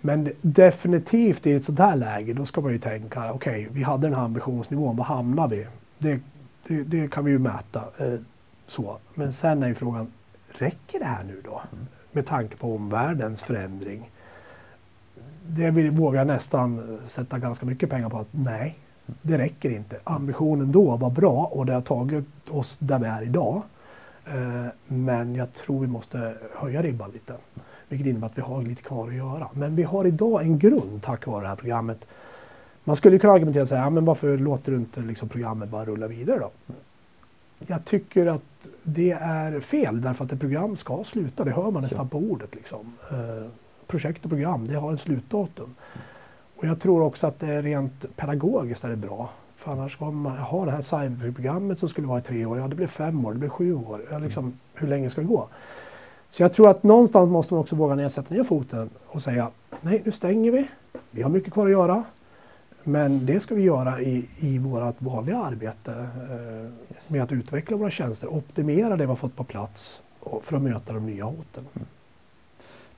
[0.00, 3.82] men definitivt i ett sådant här läge, då ska man ju tänka, okej, okay, vi
[3.82, 5.66] hade den här ambitionsnivån, var hamnar vi?
[5.98, 6.20] Det,
[6.66, 7.84] det, det kan vi ju mäta.
[7.98, 8.20] Eh,
[8.66, 8.98] så.
[9.14, 10.12] Men sen är ju frågan,
[10.48, 11.62] räcker det här nu då?
[11.72, 11.86] Mm.
[12.12, 14.10] Med tanke på omvärldens förändring
[15.56, 18.78] det vill, vågar jag nästan sätta ganska mycket pengar på att nej,
[19.22, 19.96] det räcker inte.
[20.04, 23.62] Ambitionen då var bra och det har tagit oss där vi är idag.
[24.26, 27.34] Eh, men jag tror vi måste höja ribban lite.
[27.88, 29.48] Vilket innebär att vi har lite kvar att göra.
[29.52, 32.06] Men vi har idag en grund tack vare det här programmet.
[32.84, 35.84] Man skulle kunna argumentera och säga, ja, men varför låter du inte liksom programmet bara
[35.84, 36.50] rulla vidare då?
[37.66, 41.44] Jag tycker att det är fel därför att ett program ska sluta.
[41.44, 42.54] Det hör man nästan på ordet.
[42.54, 42.92] Liksom.
[43.90, 45.74] Projekt och program, det har en slutdatum.
[46.56, 49.30] Och jag tror också att det rent pedagogiskt är det bra.
[49.56, 52.68] För annars kommer man ha det här cyberprogrammet som skulle vara i tre år, ja
[52.68, 54.00] det blir fem år, det blir sju år.
[54.10, 55.48] Ja, liksom, hur länge ska det gå?
[56.28, 59.50] Så jag tror att någonstans måste man också våga ner, sätta ner foten och säga
[59.80, 60.68] nej, nu stänger vi.
[61.10, 62.04] Vi har mycket kvar att göra.
[62.82, 65.92] Men det ska vi göra i, i vårt vanliga arbete
[66.30, 67.10] eh, yes.
[67.10, 70.02] med att utveckla våra tjänster, optimera det vi har fått på plats
[70.42, 71.66] för att möta de nya hoten.
[71.74, 71.86] Mm.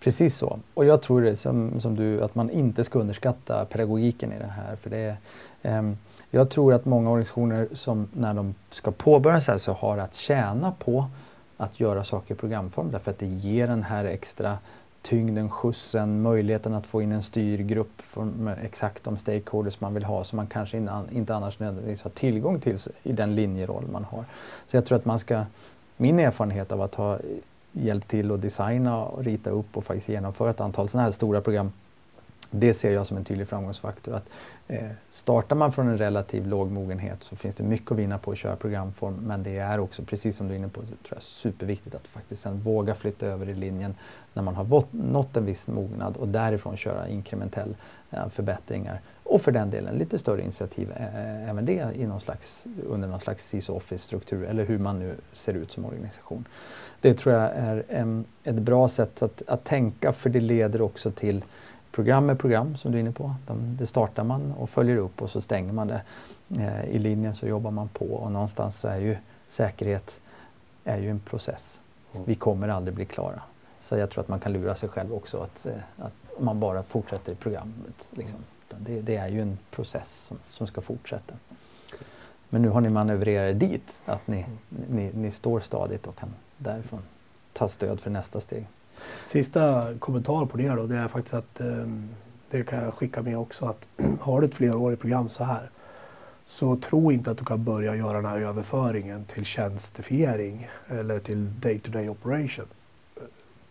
[0.03, 0.59] Precis så.
[0.75, 4.53] Och jag tror det som, som du, att man inte ska underskatta pedagogiken i det
[4.57, 4.77] här.
[4.77, 5.17] För det
[5.63, 5.97] um,
[6.31, 10.15] jag tror att många organisationer som när de ska påbörja så här så har att
[10.15, 11.07] tjäna på
[11.57, 14.59] att göra saker i programform därför att det ger den här extra
[15.03, 20.25] tyngden, skjutsen, möjligheten att få in en styrgrupp med exakt de stakeholders man vill ha
[20.25, 20.77] som man kanske
[21.11, 24.25] inte annars nödvändigtvis har tillgång till i den linjeroll man har.
[24.67, 25.45] Så jag tror att man ska,
[25.97, 27.19] min erfarenhet av att ha
[27.73, 31.41] hjälpt till att designa, och rita upp och faktiskt genomföra ett antal sådana här stora
[31.41, 31.73] program.
[32.55, 34.15] Det ser jag som en tydlig framgångsfaktor.
[34.15, 34.29] Att,
[34.69, 38.31] eh, startar man från en relativ låg mogenhet så finns det mycket att vinna på
[38.31, 41.23] att köra programform men det är också, precis som du är inne på, tror jag,
[41.23, 43.95] superviktigt att faktiskt sen våga flytta över i linjen
[44.35, 47.77] när man har nått en viss mognad och därifrån köra inkrementell
[48.11, 49.01] eh, förbättringar.
[49.33, 53.21] Och för den delen lite större initiativ, eh, även det i någon slags, under någon
[53.21, 56.45] slags CISO Office-struktur eller hur man nu ser ut som organisation.
[57.01, 61.11] Det tror jag är en, ett bra sätt att, att tänka för det leder också
[61.11, 61.45] till
[61.91, 63.35] program med program som du är inne på.
[63.47, 66.03] De, det startar man och följer upp och så stänger man det.
[66.59, 69.17] Eh, I linjen så jobbar man på och någonstans så är ju
[69.47, 70.21] säkerhet
[70.85, 71.81] är ju en process.
[72.13, 72.25] Mm.
[72.27, 73.43] Vi kommer aldrig bli klara.
[73.81, 75.67] Så jag tror att man kan lura sig själv också att,
[75.99, 78.11] att man bara fortsätter i programmet.
[78.11, 78.39] Liksom.
[78.79, 81.35] Det, det, är ju en process som, som ska fortsätta.
[82.49, 84.47] Men nu har ni manövrerat dit, att ni,
[84.91, 87.03] ni, ni står stadigt och kan därifrån
[87.53, 88.67] ta stöd för nästa steg.
[89.27, 91.87] Sista kommentar på det då, det är faktiskt att eh,
[92.51, 93.87] det kan jag skicka med också att
[94.21, 95.71] har du ett flerårigt program så här
[96.45, 101.61] så tro inte att du kan börja göra den här överföringen till tjänstifiering eller till
[101.61, 102.67] day-to-day -day operation
[103.17, 103.23] eh,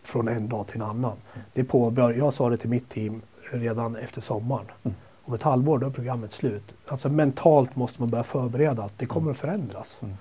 [0.02, 1.16] från en dag till en annan.
[1.52, 3.22] Det påbör, jag sa det till mitt team
[3.58, 4.66] redan efter sommaren.
[4.82, 4.96] Mm.
[5.24, 6.74] Om ett halvår då är programmet slut.
[6.86, 9.98] Alltså mentalt måste man börja förbereda att det kommer att förändras.
[10.02, 10.14] Mm.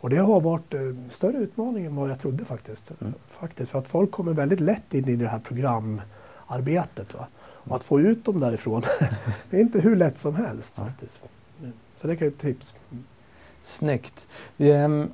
[0.00, 0.80] Och det har varit eh,
[1.10, 2.92] större utmaning än vad jag trodde faktiskt.
[3.00, 3.14] Mm.
[3.28, 3.70] faktiskt.
[3.70, 7.14] För att folk kommer väldigt lätt in i det här programarbetet.
[7.14, 7.26] Va?
[7.40, 8.82] Och att få ut dem därifrån,
[9.50, 10.74] det är inte hur lätt som helst.
[10.74, 11.20] faktiskt.
[11.96, 12.74] Så det kan vara ett tips.
[13.62, 14.28] Snyggt.
[14.58, 15.10] Um,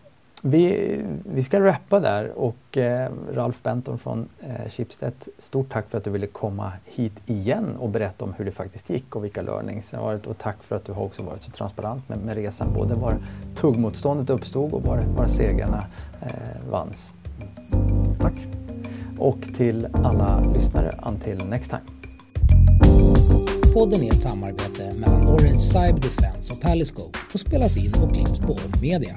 [0.47, 5.99] vi, vi ska rappa där och eh, Ralf Benton från eh, Schibsted, stort tack för
[5.99, 9.42] att du ville komma hit igen och berätta om hur det faktiskt gick och vilka
[9.42, 10.26] learnings det varit.
[10.26, 13.16] Och tack för att du har också varit så transparent med, med resan, både var
[13.55, 15.84] tuggmotståndet uppstod och var, var segrarna
[16.22, 17.12] eh, vanns.
[18.20, 18.34] Tack!
[19.18, 21.82] Och till alla lyssnare, until next time.
[23.74, 28.38] Podden är ett samarbete mellan Orange Cyber Defense och Paliscope och spelas in och klipps
[28.38, 29.16] på Media.